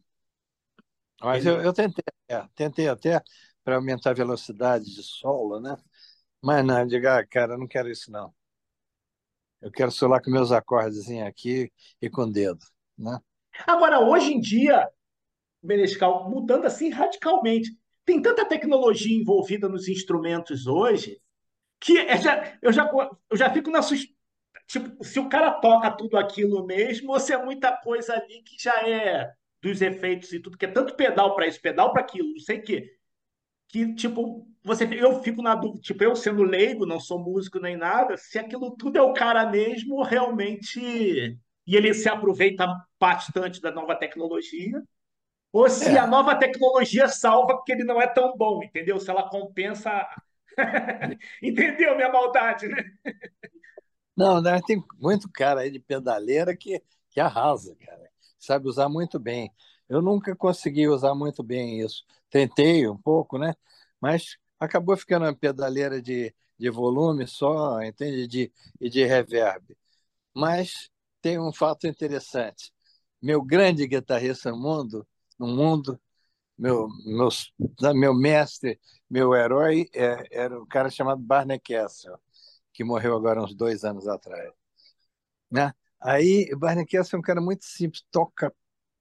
Mas 1.23 1.45
eu, 1.45 1.61
eu 1.61 1.73
tentei, 1.73 2.05
é, 2.29 2.47
tentei 2.55 2.89
até 2.89 3.23
para 3.63 3.77
aumentar 3.77 4.11
a 4.11 4.15
velocidade 4.15 4.85
de 4.87 5.03
solo, 5.03 5.61
né? 5.61 5.77
Mas 6.43 6.65
não, 6.65 6.87
diga, 6.87 7.19
ah, 7.19 7.27
cara, 7.27 7.55
eu 7.55 7.59
não 7.59 7.67
quero 7.67 7.91
isso 7.91 8.11
não. 8.11 8.35
Eu 9.61 9.71
quero 9.71 9.91
solar 9.91 10.23
com 10.23 10.31
meus 10.31 10.53
acordes 10.53 11.11
aqui 11.27 11.71
e 12.01 12.09
com 12.09 12.23
o 12.23 12.33
dedo, 12.33 12.65
né? 12.97 13.19
Agora, 13.67 14.01
hoje 14.01 14.33
em 14.33 14.41
dia, 14.41 14.89
Benescal, 15.63 16.31
mudando 16.31 16.67
assim 16.67 16.91
radicalmente, 16.91 17.77
tem 18.05 18.23
tanta 18.23 18.47
tecnologia 18.47 19.17
envolvida 19.17 19.69
nos 19.69 19.89
instrumentos 19.89 20.67
hoje 20.67 21.21
que 21.81 21.99
é 21.99 22.19
já, 22.21 22.59
eu, 22.63 22.73
já, 22.73 22.91
eu 23.31 23.37
já 23.37 23.51
fico 23.53 23.71
na. 23.71 23.81
Tipo, 24.67 25.05
se 25.05 25.19
o 25.19 25.29
cara 25.29 25.53
toca 25.53 25.91
tudo 25.91 26.17
aquilo 26.17 26.65
mesmo, 26.67 27.13
ou 27.13 27.21
se 27.21 27.33
é 27.33 27.43
muita 27.43 27.77
coisa 27.77 28.15
ali 28.15 28.43
que 28.43 28.63
já 28.63 28.89
é 28.89 29.33
dos 29.63 29.83
efeitos 29.83 30.33
e 30.33 30.41
tudo, 30.41 30.57
que 30.57 30.65
é 30.65 30.71
tanto 30.71 30.95
pedal 30.95 31.35
para 31.35 31.47
isso, 31.47 31.61
pedal 31.61 31.93
para 31.93 32.03
aquilo, 32.03 32.31
não 32.31 32.39
sei 32.41 32.59
o 32.59 32.63
quê. 32.63 32.97
Que, 33.69 33.95
tipo, 33.95 34.49
você, 34.65 34.85
eu 34.93 35.23
fico 35.23 35.43
na 35.43 35.55
dúvida, 35.55 35.81
tipo, 35.83 36.03
eu 36.03 36.17
sendo 36.17 36.43
leigo, 36.43 36.87
não 36.87 36.99
sou 37.01 37.19
músico 37.19 37.61
nem 37.61 37.77
nada, 37.77 38.17
se 38.17 38.39
aquilo 38.39 38.77
tudo 38.77 38.99
é 38.99 39.03
o 39.03 39.13
cara 39.13 39.49
mesmo 39.49 40.03
realmente. 40.03 40.81
E 41.67 41.77
ele 41.77 41.95
se 41.95 42.09
aproveita 42.09 42.67
bastante 42.99 43.61
da 43.61 43.71
nova 43.71 43.95
tecnologia, 43.95 44.83
ou 45.53 45.69
se 45.69 45.91
é. 45.91 45.99
a 45.99 46.07
nova 46.07 46.37
tecnologia 46.37 47.09
salva 47.09 47.57
porque 47.57 47.73
ele 47.73 47.85
não 47.85 48.01
é 48.01 48.07
tão 48.07 48.37
bom, 48.37 48.63
entendeu? 48.63 48.99
Se 48.99 49.11
ela 49.11 49.29
compensa. 49.29 50.07
entendeu 51.43 51.97
minha 51.97 52.11
maldade, 52.11 52.69
né? 52.69 52.85
Não, 54.21 54.41
né? 54.43 54.61
tem 54.67 54.85
muito 54.99 55.31
cara 55.31 55.61
aí 55.61 55.71
de 55.71 55.79
pedaleira 55.79 56.55
que, 56.55 56.83
que 57.09 57.19
arrasa, 57.19 57.75
cara. 57.77 58.11
Sabe 58.39 58.69
usar 58.69 58.87
muito 58.89 59.19
bem. 59.19 59.51
Eu 59.89 60.03
nunca 60.03 60.37
consegui 60.37 60.87
usar 60.89 61.15
muito 61.15 61.43
bem 61.43 61.81
isso. 61.81 62.05
Tentei 62.29 62.87
um 62.87 62.99
pouco, 62.99 63.39
né? 63.39 63.55
Mas 63.99 64.37
acabou 64.59 64.95
ficando 64.95 65.25
uma 65.25 65.35
pedaleira 65.35 66.03
de, 66.03 66.35
de 66.59 66.69
volume 66.69 67.27
só, 67.27 67.83
entende? 67.83 68.27
De, 68.29 68.53
e 68.79 68.91
de 68.91 69.05
reverb. 69.07 69.75
Mas 70.35 70.91
tem 71.23 71.39
um 71.41 71.53
fato 71.53 71.87
interessante. 71.87 72.73
Meu 73.23 73.43
grande 73.43 73.87
guitarrista 73.87 74.51
no 74.51 74.59
mundo, 74.59 75.07
no 75.39 75.47
mundo 75.47 75.99
meu, 76.61 76.89
meu, 77.07 77.29
meu 77.95 78.15
mestre, 78.15 78.79
meu 79.09 79.35
herói, 79.35 79.89
é, 79.95 80.27
era 80.31 80.61
um 80.61 80.67
cara 80.67 80.91
chamado 80.91 81.21
Barney 81.23 81.59
Kessel, 81.59 82.21
que 82.73 82.85
morreu 82.85 83.17
agora 83.17 83.43
uns 83.43 83.55
dois 83.55 83.85
anos 83.85 84.07
atrás. 84.09 84.53
Né? 85.51 85.73
Aí, 86.01 86.49
Barney 86.57 86.87
Kessel 86.87 87.19
é 87.19 87.21
um 87.21 87.23
cara 87.23 87.41
muito 87.41 87.65
simples, 87.65 88.05
toca, 88.11 88.55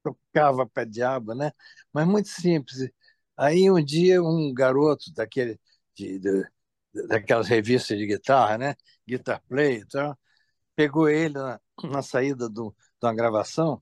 tocava 0.04 0.68
para 0.68 0.86
diabo, 0.86 1.34
né? 1.36 1.52
mas 1.94 2.08
muito 2.08 2.30
simples. 2.30 2.90
Aí, 3.38 3.70
um 3.72 3.84
dia, 3.84 4.22
um 4.24 4.54
garoto 4.54 5.14
daquele, 5.14 5.60
de, 5.96 6.20
de, 6.20 6.48
daquelas 7.08 7.48
revistas 7.48 7.98
de 7.98 8.06
guitarra, 8.06 8.58
né? 8.58 8.76
Guitar 9.08 9.42
Play 9.48 9.78
e 9.80 9.86
tal, 9.88 10.18
pegou 10.76 11.10
ele 11.10 11.36
na, 11.36 11.60
na 11.84 12.02
saída 12.02 12.50
do, 12.50 12.76
de 13.02 13.06
uma 13.08 13.16
gravação 13.16 13.82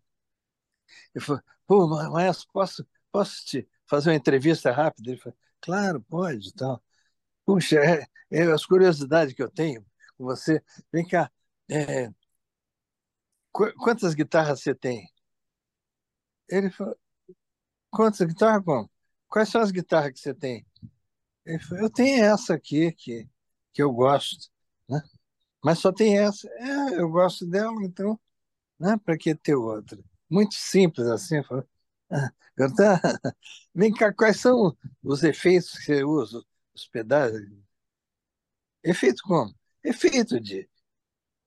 e 1.15 1.19
falou: 1.19 1.41
Pô, 1.65 1.87
maestro, 1.87 2.47
posso 2.53 2.85
posso 3.11 3.45
te 3.45 3.67
fazer 3.87 4.09
uma 4.09 4.15
entrevista 4.15 4.71
rápida? 4.71 5.11
Ele 5.11 5.19
falou, 5.19 5.37
claro, 5.61 6.01
pode. 6.03 6.49
Então, 6.49 6.79
puxa, 7.47 7.77
é, 7.79 8.05
é 8.31 8.43
as 8.51 8.65
curiosidades 8.65 9.33
que 9.33 9.41
eu 9.43 9.49
tenho 9.49 9.85
com 10.17 10.25
você. 10.25 10.61
Vem 10.93 11.07
cá, 11.07 11.31
é, 11.71 12.09
qu 13.51 13.73
quantas 13.83 14.13
guitarras 14.15 14.61
você 14.61 14.75
tem? 14.75 15.09
Ele 16.49 16.69
falou, 16.69 16.95
quantas 17.91 18.27
guitarras? 18.27 18.63
Como? 18.65 18.91
Quais 19.29 19.49
são 19.49 19.61
as 19.61 19.71
guitarras 19.71 20.13
que 20.13 20.19
você 20.19 20.33
tem? 20.33 20.65
Ele 21.45 21.59
falou, 21.59 21.85
eu 21.85 21.91
tenho 21.91 22.25
essa 22.25 22.55
aqui 22.55 22.91
que, 22.93 23.29
que 23.73 23.83
eu 23.83 23.91
gosto, 23.93 24.49
né? 24.89 25.01
Mas 25.63 25.79
só 25.79 25.93
tem 25.93 26.19
essa. 26.19 26.47
É, 26.49 27.01
eu 27.01 27.09
gosto 27.09 27.45
dela, 27.47 27.75
então, 27.83 28.19
né? 28.79 28.97
Para 29.05 29.17
que 29.17 29.35
ter 29.35 29.55
outra? 29.55 29.99
Muito 30.29 30.55
simples 30.55 31.07
assim. 31.07 31.43
Falou, 31.43 31.65
Cantar. 32.55 33.01
Vem 33.75 33.93
cá, 33.93 34.13
quais 34.13 34.39
são 34.39 34.75
os 35.03 35.23
efeitos 35.23 35.71
que 35.71 35.85
você 35.85 36.03
usa? 36.03 36.43
Os 36.77 36.87
pedais? 36.87 37.33
Efeito 38.83 39.23
como? 39.23 39.51
Efeito 39.83 40.39
de 40.39 40.69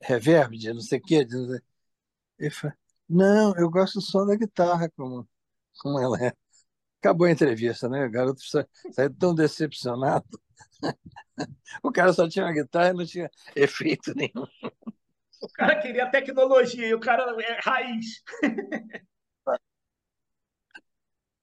reverb, 0.02 0.58
de 0.58 0.72
não 0.72 0.80
sei 0.80 0.98
o 0.98 1.02
quê. 1.02 1.24
De 1.24 1.36
não, 1.36 1.46
sei... 1.46 2.50
Fala, 2.50 2.76
não, 3.08 3.56
eu 3.56 3.70
gosto 3.70 4.00
do 4.00 4.02
som 4.02 4.26
da 4.26 4.34
guitarra, 4.34 4.90
como, 4.96 5.28
como 5.78 6.00
ela 6.00 6.18
é. 6.20 6.32
Acabou 6.98 7.28
a 7.28 7.30
entrevista, 7.30 7.88
né? 7.88 8.04
O 8.04 8.10
garoto 8.10 8.40
saiu 8.42 9.14
tão 9.16 9.34
decepcionado. 9.34 10.26
O 11.82 11.90
cara 11.90 12.12
só 12.12 12.28
tinha 12.28 12.44
uma 12.44 12.52
guitarra 12.52 12.90
e 12.90 12.92
não 12.92 13.06
tinha 13.06 13.30
efeito 13.56 14.12
nenhum. 14.14 14.46
O 15.40 15.48
cara 15.54 15.80
queria 15.80 16.10
tecnologia 16.10 16.86
e 16.86 16.92
o 16.92 17.00
cara 17.00 17.34
é 17.42 17.58
raiz. 17.62 18.22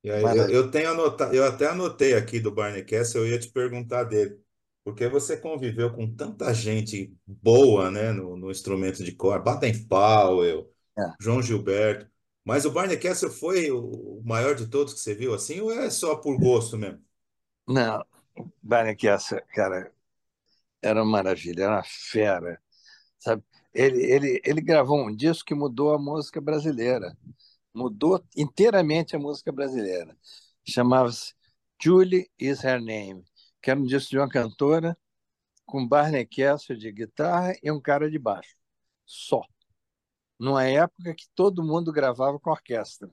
eu, 0.04 0.50
eu, 0.50 0.72
tenho 0.72 0.92
anotado, 0.92 1.36
eu 1.36 1.44
até 1.46 1.68
anotei 1.68 2.14
aqui 2.14 2.40
do 2.40 2.52
Barney 2.52 2.84
Kessel, 2.84 3.26
eu 3.26 3.32
ia 3.32 3.40
te 3.40 3.50
perguntar 3.50 4.04
dele, 4.04 4.40
porque 4.84 5.08
você 5.08 5.36
conviveu 5.36 5.94
com 5.94 6.14
tanta 6.14 6.54
gente 6.54 7.16
boa, 7.26 7.92
né, 7.92 8.12
no, 8.12 8.38
no 8.38 8.52
instrumento 8.52 9.04
de 9.04 9.12
corda, 9.12 9.44
Baden 9.44 9.86
Powell, 9.88 10.72
é. 10.98 11.14
João 11.20 11.42
Gilberto, 11.42 12.10
mas 12.46 12.66
o 12.66 12.72
Barney 12.72 12.98
Kessel 12.98 13.30
foi 13.30 13.70
o 13.72 14.22
maior 14.24 14.56
de 14.56 14.68
todos 14.68 14.94
que 14.94 15.00
você 15.00 15.14
viu 15.14 15.34
assim, 15.34 15.60
ou 15.60 15.72
é 15.72 15.90
só 15.90 16.16
por 16.16 16.38
gosto 16.40 16.78
mesmo? 16.78 17.02
Não, 17.68 18.06
Barney 18.62 18.96
Kessel, 18.96 19.42
cara, 19.54 19.92
era 20.82 21.04
uma 21.04 21.12
maravilha, 21.12 21.64
era 21.64 21.74
uma 21.74 21.84
fera, 21.84 22.62
sabe? 23.20 23.44
Ele, 23.74 24.04
ele, 24.04 24.42
ele 24.44 24.62
gravou 24.62 24.98
um 24.98 25.16
disco 25.16 25.46
que 25.46 25.54
mudou 25.54 25.94
a 25.94 26.00
música 26.00 26.40
brasileira 26.40 27.16
mudou 27.78 28.24
inteiramente 28.36 29.16
a 29.16 29.20
música 29.20 29.52
brasileira. 29.52 30.18
Chamava-se 30.68 31.34
Julie 31.82 32.30
Is 32.40 32.64
Her 32.64 32.82
Name, 32.82 33.24
que 33.62 33.70
era 33.70 33.80
um 33.80 33.86
disco 33.86 34.10
de 34.10 34.18
uma 34.18 34.30
cantora 34.30 34.98
com 35.66 35.88
Barney 35.88 36.26
Kessel 36.26 36.78
de 36.78 36.92
guitarra 36.92 37.54
e 37.62 37.72
um 37.72 37.80
cara 37.80 38.10
de 38.10 38.18
baixo, 38.18 38.56
só. 39.06 39.44
Numa 40.40 40.66
época 40.66 41.14
que 41.16 41.26
todo 41.36 41.64
mundo 41.64 41.92
gravava 41.92 42.40
com 42.40 42.50
orquestra. 42.50 43.10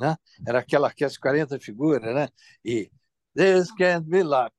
Né? 0.00 0.16
Era 0.46 0.60
aquela 0.60 0.88
orquestra 0.88 1.14
de 1.14 1.20
40 1.20 1.60
figuras, 1.60 2.14
né? 2.14 2.28
E 2.64 2.90
This 3.34 3.72
can't 3.72 4.08
be 4.08 4.22
like. 4.22 4.52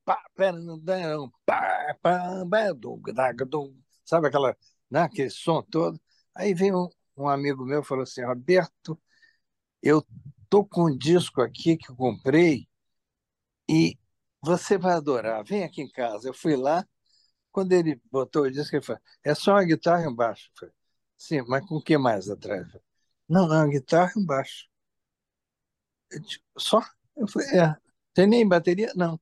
Sabe 4.04 4.26
aquela, 4.28 4.56
né? 4.90 5.02
aquele 5.02 5.30
som 5.30 5.62
todo? 5.62 6.00
Aí 6.34 6.54
vem 6.54 6.74
um, 6.74 6.88
um 7.16 7.28
amigo 7.28 7.64
meu 7.64 7.84
falou 7.84 8.02
assim: 8.02 8.24
Roberto, 8.24 9.00
eu 9.84 10.04
tô 10.48 10.64
com 10.64 10.86
um 10.86 10.96
disco 10.96 11.42
aqui 11.42 11.76
que 11.76 11.90
eu 11.90 11.96
comprei 11.96 12.66
e 13.68 13.98
você 14.42 14.78
vai 14.78 14.94
adorar. 14.94 15.44
Vem 15.44 15.64
aqui 15.64 15.82
em 15.82 15.90
casa. 15.90 16.28
Eu 16.28 16.34
fui 16.34 16.56
lá, 16.56 16.86
quando 17.52 17.72
ele 17.72 18.00
botou 18.10 18.44
o 18.44 18.50
disco, 18.50 18.76
ele 18.76 18.84
falou: 18.84 19.02
é 19.24 19.34
só 19.34 19.52
uma 19.52 19.64
guitarra 19.64 20.04
e 20.04 20.08
um 20.08 20.14
baixo. 20.14 20.50
Eu 20.54 20.58
falei, 20.60 20.74
Sim, 21.18 21.42
mas 21.48 21.66
com 21.66 21.76
o 21.76 21.82
que 21.82 21.98
mais 21.98 22.28
atrás? 22.30 22.66
Falei, 22.66 22.82
não, 23.28 23.48
não, 23.48 23.56
uma 23.56 23.68
guitarra 23.68 24.12
e 24.16 24.20
um 24.20 24.26
baixo. 24.26 24.68
Eu 26.10 26.20
só? 26.58 26.80
Eu 27.16 27.28
falei: 27.28 27.48
é. 27.58 27.76
Tem 28.14 28.26
nem 28.26 28.46
bateria? 28.48 28.92
Não. 28.96 29.20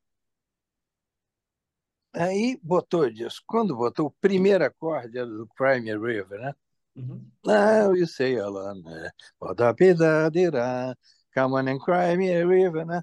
Aí 2.15 2.59
botou 2.63 3.03
o 3.03 3.13
disco. 3.13 3.45
Quando 3.47 3.77
botou 3.77 4.07
o 4.07 4.11
primeiro 4.11 4.65
acorde 4.65 5.19
era 5.19 5.27
do 5.27 5.47
Crimea 5.49 5.99
River, 5.99 6.41
né? 6.41 6.55
Now 6.95 7.95
you 7.95 8.07
say 8.07 8.37
alone, 8.37 9.11
come 11.35 11.55
on 11.55 11.69
and 11.69 11.81
cry 11.81 12.17
me 12.17 12.31
a 12.35 12.47
river, 12.47 12.85
né? 12.85 13.03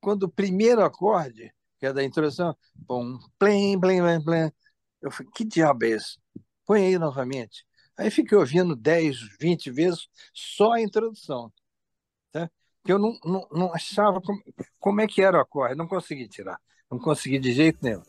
Quando 0.00 0.24
o 0.24 0.28
primeiro 0.28 0.84
acorde, 0.84 1.52
que 1.78 1.86
é 1.86 1.92
da 1.92 2.02
introdução, 2.02 2.56
pum, 2.86 3.18
plim, 3.38 3.78
plim, 3.80 4.00
plim, 4.00 4.24
plim, 4.24 4.52
eu 5.00 5.10
falei, 5.10 5.30
que 5.34 5.44
diabo 5.44 5.84
é 5.84 5.90
esse? 5.90 6.18
Põe 6.66 6.86
aí 6.86 6.98
novamente. 6.98 7.64
Aí 7.96 8.10
fiquei 8.10 8.36
ouvindo 8.36 8.76
10, 8.76 9.16
20 9.40 9.70
vezes 9.70 10.08
só 10.32 10.72
a 10.72 10.80
introdução. 10.80 11.52
Tá? 12.32 12.50
Que 12.84 12.92
eu 12.92 12.98
não, 12.98 13.18
não, 13.24 13.48
não 13.50 13.74
achava 13.74 14.20
como, 14.20 14.42
como 14.78 15.00
é 15.00 15.06
que 15.06 15.22
era 15.22 15.38
o 15.38 15.40
acorde, 15.40 15.76
não 15.76 15.88
consegui 15.88 16.28
tirar, 16.28 16.60
não 16.90 16.98
consegui 16.98 17.38
de 17.38 17.52
jeito 17.52 17.78
nenhum. 17.82 18.02